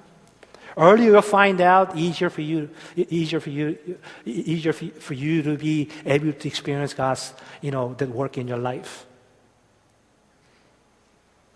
Earlier 0.77 1.11
you'll 1.11 1.21
find 1.21 1.59
out, 1.59 1.97
easier 1.97 2.29
for 2.29 2.39
you, 2.39 2.69
easier 2.95 3.41
for 3.41 3.49
you, 3.49 3.77
easier 4.23 4.71
for 4.71 5.13
you 5.13 5.43
to 5.43 5.57
be 5.57 5.89
able 6.05 6.31
to 6.31 6.47
experience 6.47 6.93
God's, 6.93 7.33
you 7.59 7.71
know, 7.71 7.93
that 7.95 8.07
work 8.07 8.37
in 8.37 8.47
your 8.47 8.57
life. 8.57 9.05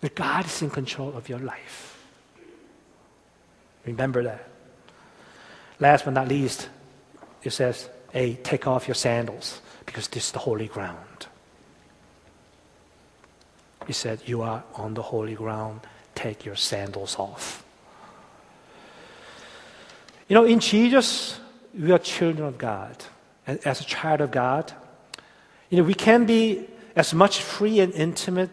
But 0.01 0.15
God 0.15 0.45
is 0.45 0.61
in 0.61 0.69
control 0.69 1.15
of 1.15 1.29
your 1.29 1.39
life. 1.39 2.05
Remember 3.85 4.21
that. 4.23 4.49
Last 5.79 6.03
but 6.03 6.13
not 6.13 6.27
least, 6.27 6.67
it 7.41 7.51
says, 7.51 7.87
"Hey, 8.11 8.35
take 8.35 8.67
off 8.67 8.85
your 8.85 8.95
sandals 8.95 9.61
because 9.85 10.09
this 10.09 10.25
is 10.25 10.31
the 10.33 10.39
holy 10.39 10.67
ground." 10.67 11.27
He 13.87 13.93
said, 13.93 14.21
You 14.25 14.41
are 14.41 14.63
on 14.75 14.93
the 14.93 15.01
holy 15.01 15.35
ground, 15.35 15.81
take 16.13 16.45
your 16.45 16.55
sandals 16.55 17.17
off. 17.17 17.63
You 20.27 20.33
know, 20.33 20.45
in 20.45 20.59
Jesus, 20.59 21.39
we 21.77 21.91
are 21.91 21.99
children 21.99 22.47
of 22.47 22.57
God. 22.57 23.03
And 23.45 23.59
as 23.65 23.79
a 23.79 23.83
child 23.83 24.21
of 24.21 24.31
God, 24.31 24.73
you 25.69 25.77
know, 25.77 25.83
we 25.83 25.93
can 25.93 26.25
be 26.25 26.67
as 26.95 27.13
much 27.13 27.41
free 27.41 27.79
and 27.79 27.93
intimate 27.93 28.49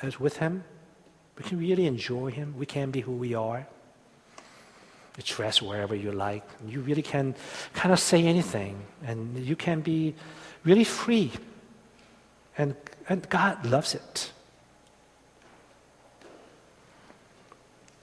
as 0.00 0.18
with 0.18 0.38
Him. 0.38 0.64
We 1.36 1.44
can 1.44 1.58
really 1.58 1.86
enjoy 1.86 2.30
Him. 2.30 2.54
We 2.56 2.66
can 2.66 2.90
be 2.90 3.00
who 3.00 3.12
we 3.12 3.34
are. 3.34 3.66
You 5.16 5.22
dress 5.24 5.60
wherever 5.60 5.94
you 5.94 6.12
like. 6.12 6.44
You 6.66 6.80
really 6.80 7.02
can 7.02 7.34
kind 7.74 7.92
of 7.92 8.00
say 8.00 8.24
anything. 8.24 8.80
And 9.04 9.38
you 9.38 9.56
can 9.56 9.80
be 9.80 10.14
really 10.64 10.84
free. 10.84 11.32
And 12.56 12.76
and 13.08 13.28
God 13.28 13.66
loves 13.66 13.94
it. 13.94 14.32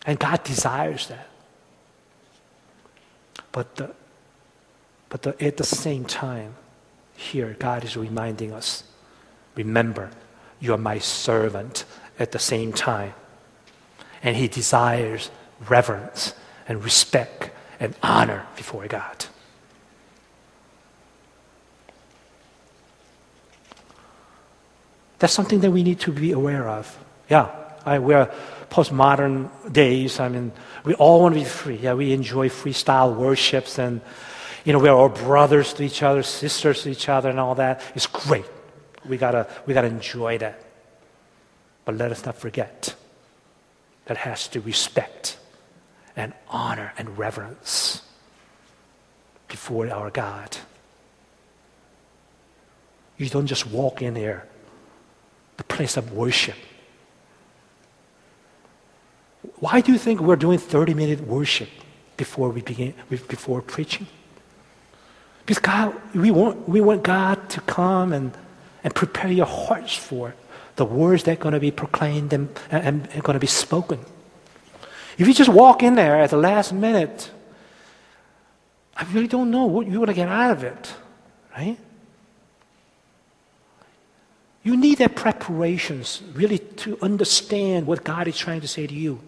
And 0.05 0.19
God 0.19 0.43
desires 0.43 1.07
that. 1.07 1.27
But, 3.51 3.75
the, 3.75 3.95
but 5.09 5.23
the, 5.23 5.43
at 5.43 5.57
the 5.57 5.63
same 5.63 6.05
time, 6.05 6.55
here, 7.15 7.55
God 7.59 7.83
is 7.83 7.97
reminding 7.97 8.53
us 8.53 8.83
remember, 9.55 10.09
you 10.59 10.73
are 10.73 10.77
my 10.77 10.99
servant 10.99 11.85
at 12.17 12.31
the 12.31 12.39
same 12.39 12.71
time. 12.71 13.13
And 14.23 14.35
He 14.35 14.47
desires 14.47 15.31
reverence 15.67 16.33
and 16.67 16.83
respect 16.83 17.51
and 17.79 17.95
honor 18.03 18.45
before 18.55 18.87
God. 18.87 19.25
That's 25.19 25.33
something 25.33 25.59
that 25.59 25.71
we 25.71 25.83
need 25.83 25.99
to 26.01 26.11
be 26.11 26.31
aware 26.31 26.67
of. 26.67 26.97
Yeah, 27.29 27.49
I, 27.85 27.99
we're 27.99 28.31
postmodern 28.69 29.49
days. 29.71 30.19
I 30.19 30.29
mean, 30.29 30.51
we 30.83 30.93
all 30.95 31.21
want 31.21 31.35
to 31.35 31.41
be 31.41 31.45
free. 31.45 31.75
Yeah, 31.75 31.93
we 31.93 32.13
enjoy 32.13 32.49
freestyle 32.49 33.15
worships 33.15 33.77
and, 33.77 34.01
you 34.63 34.73
know, 34.73 34.79
we're 34.79 34.91
all 34.91 35.09
brothers 35.09 35.73
to 35.73 35.83
each 35.83 36.01
other, 36.03 36.23
sisters 36.23 36.83
to 36.83 36.89
each 36.89 37.09
other 37.09 37.29
and 37.29 37.39
all 37.39 37.55
that. 37.55 37.81
It's 37.95 38.07
great. 38.07 38.45
We 39.05 39.17
gotta, 39.17 39.47
we 39.65 39.73
gotta 39.73 39.87
enjoy 39.87 40.37
that. 40.37 40.63
But 41.85 41.95
let 41.95 42.11
us 42.11 42.25
not 42.25 42.37
forget 42.37 42.95
that 44.05 44.17
has 44.17 44.47
to 44.49 44.61
respect 44.61 45.37
and 46.15 46.33
honor 46.47 46.93
and 46.97 47.17
reverence 47.17 48.03
before 49.47 49.89
our 49.89 50.09
God. 50.09 50.57
You 53.17 53.27
don't 53.29 53.47
just 53.47 53.67
walk 53.67 54.01
in 54.01 54.13
there 54.13 54.47
the 55.59 55.63
place 55.65 55.97
of 55.97 56.13
worship. 56.13 56.55
Why 59.59 59.81
do 59.81 59.91
you 59.91 59.97
think 59.97 60.21
we're 60.21 60.37
doing 60.37 60.57
30 60.57 60.93
minute 60.93 61.19
worship 61.27 61.67
before 62.15 62.49
we 62.49 62.61
begin, 62.61 62.93
before 63.09 63.61
preaching? 63.61 64.07
Because 65.41 65.59
God, 65.59 65.93
we 66.15 66.31
want, 66.31 66.69
we 66.69 66.79
want 66.79 67.03
God 67.03 67.49
to 67.49 67.61
come 67.61 68.13
and, 68.13 68.31
and 68.85 68.95
prepare 68.95 69.31
your 69.31 69.47
hearts 69.47 69.97
for 69.97 70.33
the 70.77 70.85
words 70.85 71.23
that 71.23 71.33
are 71.37 71.41
going 71.41 71.53
to 71.53 71.59
be 71.59 71.71
proclaimed 71.71 72.31
and, 72.31 72.47
and, 72.71 73.09
and 73.11 73.21
going 73.21 73.33
to 73.33 73.39
be 73.39 73.47
spoken. 73.47 73.99
If 75.17 75.27
you 75.27 75.33
just 75.33 75.49
walk 75.49 75.83
in 75.83 75.95
there 75.95 76.21
at 76.21 76.29
the 76.29 76.37
last 76.37 76.71
minute, 76.71 77.31
I 78.95 79.03
really 79.11 79.27
don't 79.27 79.51
know 79.51 79.65
what 79.65 79.87
you're 79.87 79.97
going 79.97 80.07
to 80.07 80.13
get 80.13 80.29
out 80.29 80.51
of 80.51 80.63
it, 80.63 80.93
right? 81.57 81.77
You 84.69 84.77
need 84.77 84.99
that 84.99 85.15
preparations 85.15 86.21
really 86.35 86.59
to 86.85 86.95
understand 87.01 87.87
what 87.87 88.03
God 88.03 88.27
is 88.27 88.37
trying 88.37 88.61
to 88.61 88.67
say 88.67 88.85
to 88.85 88.93
you. 88.93 89.19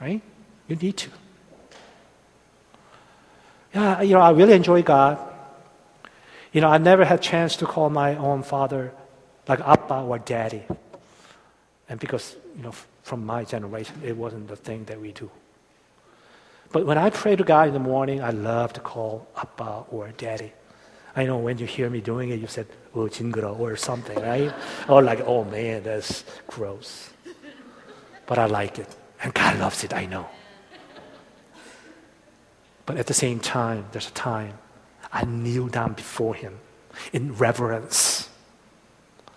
Right? 0.00 0.22
You 0.66 0.76
need 0.76 0.96
to. 0.96 1.10
Yeah, 3.74 4.00
you 4.00 4.14
know, 4.14 4.22
I 4.22 4.30
really 4.30 4.54
enjoy 4.54 4.82
God. 4.82 5.18
You 6.54 6.62
know, 6.62 6.68
I 6.68 6.78
never 6.78 7.04
had 7.04 7.20
chance 7.20 7.56
to 7.56 7.66
call 7.66 7.90
my 7.90 8.16
own 8.16 8.42
father 8.42 8.94
like 9.46 9.60
Appa 9.60 9.96
or 9.96 10.18
Daddy. 10.18 10.62
And 11.90 12.00
because, 12.00 12.34
you 12.56 12.62
know, 12.62 12.72
from 13.02 13.26
my 13.26 13.44
generation, 13.44 14.00
it 14.02 14.16
wasn't 14.16 14.48
the 14.48 14.56
thing 14.56 14.84
that 14.84 14.98
we 14.98 15.12
do. 15.12 15.30
But 16.72 16.86
when 16.86 16.96
I 16.96 17.10
pray 17.10 17.36
to 17.36 17.44
God 17.44 17.68
in 17.68 17.74
the 17.74 17.86
morning, 17.92 18.22
I 18.22 18.30
love 18.30 18.72
to 18.72 18.80
call 18.80 19.28
Appa 19.36 19.84
or 19.90 20.08
Daddy. 20.16 20.54
I 21.14 21.24
know 21.24 21.36
when 21.38 21.58
you 21.58 21.66
hear 21.66 21.88
me 21.88 22.00
doing 22.00 22.28
it, 22.28 22.40
you 22.40 22.46
said, 22.46 22.66
Uchingro 22.96 23.58
or 23.58 23.76
something, 23.76 24.18
right? 24.20 24.52
or 24.88 25.02
like, 25.02 25.20
oh 25.26 25.44
man, 25.44 25.84
that's 25.84 26.24
gross. 26.46 27.10
But 28.26 28.38
I 28.38 28.46
like 28.46 28.78
it. 28.78 28.94
And 29.22 29.32
God 29.32 29.58
loves 29.58 29.84
it, 29.84 29.94
I 29.94 30.06
know. 30.06 30.28
But 32.84 32.98
at 32.98 33.06
the 33.06 33.14
same 33.14 33.40
time, 33.40 33.86
there's 33.92 34.08
a 34.08 34.12
time 34.12 34.58
I 35.12 35.24
kneel 35.24 35.68
down 35.68 35.94
before 35.94 36.34
Him 36.34 36.58
in 37.12 37.34
reverence, 37.34 38.28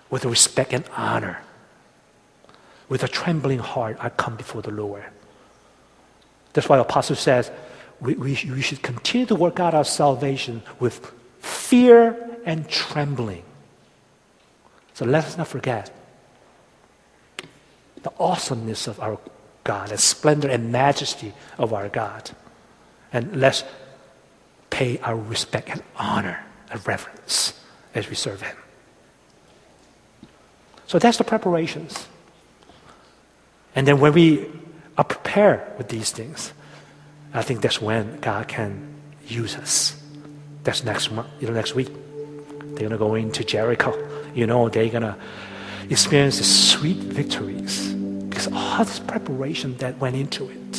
with 0.09 0.25
respect 0.25 0.73
and 0.73 0.85
honor. 0.95 1.41
With 2.87 3.03
a 3.03 3.07
trembling 3.07 3.59
heart, 3.59 3.97
I 3.99 4.09
come 4.09 4.35
before 4.35 4.61
the 4.61 4.71
Lord. 4.71 5.03
That's 6.53 6.67
why 6.67 6.77
the 6.77 6.83
Apostle 6.83 7.15
says 7.15 7.51
we, 7.99 8.15
we, 8.15 8.29
we 8.49 8.61
should 8.61 8.81
continue 8.81 9.27
to 9.27 9.35
work 9.35 9.59
out 9.59 9.73
our 9.73 9.83
salvation 9.83 10.63
with 10.79 11.11
fear 11.39 12.39
and 12.45 12.67
trembling. 12.67 13.43
So 14.99 15.05
let 15.05 15.23
us 15.23 15.37
not 15.37 15.47
forget 15.47 15.91
the 18.03 18.11
awesomeness 18.19 18.85
of 18.85 18.99
our 18.99 19.17
God, 19.63 19.91
the 19.91 19.97
splendor 19.97 20.49
and 20.49 20.73
majesty 20.73 21.31
of 21.57 21.73
our 21.73 21.87
God. 21.87 22.31
And 23.13 23.39
let's 23.39 23.63
pay 24.69 24.99
our 24.99 25.15
respect 25.15 25.69
and 25.69 25.81
honor 25.95 26.43
and 26.69 26.85
reverence 26.85 27.57
as 27.95 28.09
we 28.09 28.15
serve 28.15 28.41
Him. 28.41 28.57
So 30.87 30.99
that's 30.99 31.17
the 31.17 31.23
preparations. 31.23 32.09
And 33.75 33.87
then 33.87 34.01
when 34.01 34.11
we 34.11 34.51
are 34.97 35.05
prepared 35.05 35.77
with 35.77 35.87
these 35.87 36.11
things, 36.11 36.51
I 37.33 37.41
think 37.41 37.61
that's 37.61 37.81
when 37.81 38.19
God 38.19 38.49
can 38.49 38.95
use 39.25 39.55
us. 39.55 39.95
That's 40.65 40.83
next 40.83 41.09
month, 41.09 41.29
you 41.39 41.47
know, 41.47 41.53
next 41.53 41.73
week. 41.73 41.87
They're 42.75 42.89
gonna 42.89 42.97
go 42.97 43.15
into 43.15 43.45
Jericho. 43.45 44.18
You 44.33 44.47
know, 44.47 44.69
they're 44.69 44.89
gonna 44.89 45.17
experience 45.89 46.37
the 46.37 46.43
sweet 46.43 46.97
victories 46.97 47.93
because 47.93 48.47
all 48.53 48.83
this 48.85 48.99
preparation 48.99 49.75
that 49.77 49.97
went 49.99 50.15
into 50.15 50.49
it. 50.49 50.75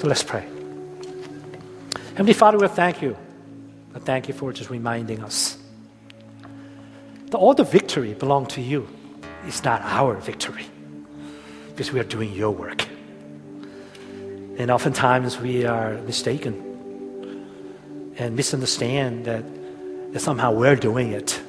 So 0.00 0.08
let's 0.08 0.22
pray. 0.22 0.46
Heavenly 2.10 2.32
Father, 2.32 2.58
we 2.58 2.68
thank 2.68 3.02
you. 3.02 3.16
I 3.94 3.98
thank 3.98 4.28
you 4.28 4.34
for 4.34 4.52
just 4.52 4.70
reminding 4.70 5.22
us 5.22 5.58
that 7.26 7.38
all 7.38 7.54
the 7.54 7.64
victory 7.64 8.14
belong 8.14 8.46
to 8.46 8.60
you. 8.60 8.88
It's 9.46 9.64
not 9.64 9.80
our 9.82 10.14
victory 10.16 10.66
because 11.68 11.92
we 11.92 12.00
are 12.00 12.04
doing 12.04 12.32
your 12.32 12.50
work. 12.50 12.86
And 14.58 14.70
oftentimes 14.70 15.38
we 15.38 15.64
are 15.64 15.94
mistaken 16.02 16.71
and 18.16 18.36
misunderstand 18.36 19.24
that, 19.24 19.44
that 20.12 20.20
somehow 20.20 20.52
we're 20.52 20.76
doing 20.76 21.12
it 21.12 21.40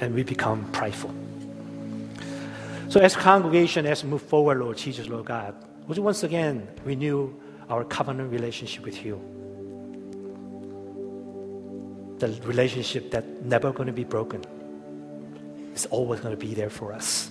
and 0.00 0.14
we 0.14 0.22
become 0.22 0.70
prideful. 0.72 1.14
So, 2.88 3.00
as 3.00 3.16
congregation, 3.16 3.86
as 3.86 4.04
we 4.04 4.10
move 4.10 4.22
forward, 4.22 4.58
Lord 4.58 4.76
Jesus, 4.76 5.08
Lord 5.08 5.26
God, 5.26 5.54
would 5.86 5.96
you 5.96 6.02
once 6.02 6.22
again 6.22 6.68
renew 6.84 7.34
our 7.68 7.84
covenant 7.84 8.30
relationship 8.30 8.84
with 8.84 9.04
you? 9.04 9.20
The 12.18 12.28
relationship 12.46 13.10
that's 13.10 13.26
never 13.42 13.72
going 13.72 13.88
to 13.88 13.92
be 13.92 14.04
broken. 14.04 14.44
It's 15.72 15.86
always 15.86 16.20
going 16.20 16.34
to 16.34 16.40
be 16.40 16.54
there 16.54 16.70
for 16.70 16.92
us. 16.92 17.30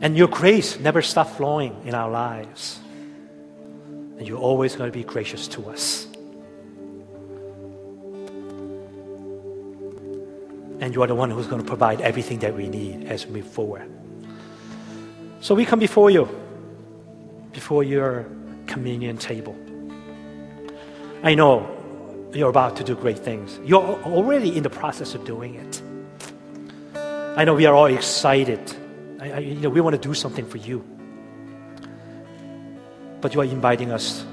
And 0.00 0.16
your 0.16 0.28
grace 0.28 0.80
never 0.80 1.02
stops 1.02 1.36
flowing 1.36 1.76
in 1.84 1.94
our 1.94 2.10
lives. 2.10 2.80
And 4.18 4.26
you're 4.26 4.38
always 4.38 4.74
going 4.74 4.90
to 4.90 4.98
be 4.98 5.04
gracious 5.04 5.46
to 5.48 5.68
us. 5.70 6.09
And 10.90 10.94
you 10.96 11.04
are 11.04 11.06
the 11.06 11.14
one 11.14 11.30
who's 11.30 11.46
going 11.46 11.62
to 11.62 11.68
provide 11.68 12.00
everything 12.00 12.40
that 12.40 12.56
we 12.56 12.68
need 12.68 13.06
as 13.06 13.24
we 13.24 13.34
move 13.34 13.46
forward. 13.46 13.88
So 15.40 15.54
we 15.54 15.64
come 15.64 15.78
before 15.78 16.10
you, 16.10 16.28
before 17.52 17.84
your 17.84 18.26
communion 18.66 19.16
table. 19.16 19.56
I 21.22 21.36
know 21.36 21.70
you're 22.34 22.50
about 22.50 22.74
to 22.78 22.82
do 22.82 22.96
great 22.96 23.20
things. 23.20 23.60
You're 23.64 24.02
already 24.02 24.56
in 24.56 24.64
the 24.64 24.70
process 24.70 25.14
of 25.14 25.24
doing 25.24 25.54
it. 25.54 25.80
I 27.38 27.44
know 27.44 27.54
we 27.54 27.66
are 27.66 27.74
all 27.76 27.86
excited 27.86 28.60
I, 29.20 29.30
I, 29.30 29.38
you 29.38 29.60
know, 29.60 29.68
we 29.68 29.80
want 29.80 29.94
to 29.94 30.08
do 30.08 30.14
something 30.14 30.44
for 30.44 30.56
you. 30.56 30.84
But 33.20 33.34
you 33.34 33.40
are 33.40 33.44
inviting 33.44 33.92
us 33.92 34.24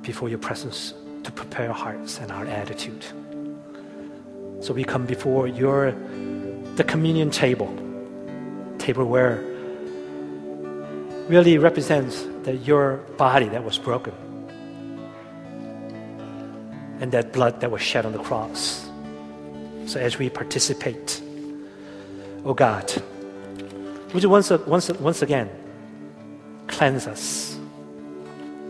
before 0.00 0.30
your 0.30 0.38
presence 0.38 0.94
to 1.24 1.32
prepare 1.32 1.68
our 1.68 1.74
hearts 1.74 2.18
and 2.18 2.30
our 2.30 2.46
attitude. 2.46 3.04
So 4.62 4.72
we 4.72 4.84
come 4.84 5.06
before 5.06 5.48
your 5.48 5.90
the 6.76 6.84
communion 6.84 7.30
table, 7.30 7.66
table 8.78 9.04
where 9.04 9.42
really 11.28 11.58
represents 11.58 12.24
that 12.44 12.64
your 12.64 12.98
body 13.18 13.48
that 13.48 13.64
was 13.64 13.76
broken 13.76 14.14
and 17.00 17.10
that 17.10 17.32
blood 17.32 17.60
that 17.60 17.72
was 17.72 17.82
shed 17.82 18.06
on 18.06 18.12
the 18.12 18.20
cross. 18.20 18.88
So 19.86 19.98
as 19.98 20.18
we 20.18 20.30
participate, 20.30 21.20
oh 22.44 22.54
God, 22.54 22.90
would 24.14 24.22
you 24.22 24.28
once, 24.28 24.50
once, 24.50 24.90
once 24.90 25.22
again 25.22 25.50
cleanse 26.68 27.08
us, 27.08 27.58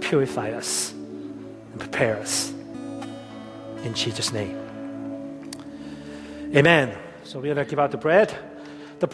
purify 0.01 0.53
us, 0.53 0.93
and 0.93 1.79
prepare 1.79 2.17
us? 2.17 2.51
In 3.85 3.93
Jesus' 3.93 4.33
name. 4.33 4.62
Amen. 6.55 6.95
So 7.25 7.39
we're 7.39 7.55
going 7.55 7.65
to 7.65 7.71
give 7.71 7.79
out 7.79 7.91
the 7.91 7.97
bread. 7.97 8.52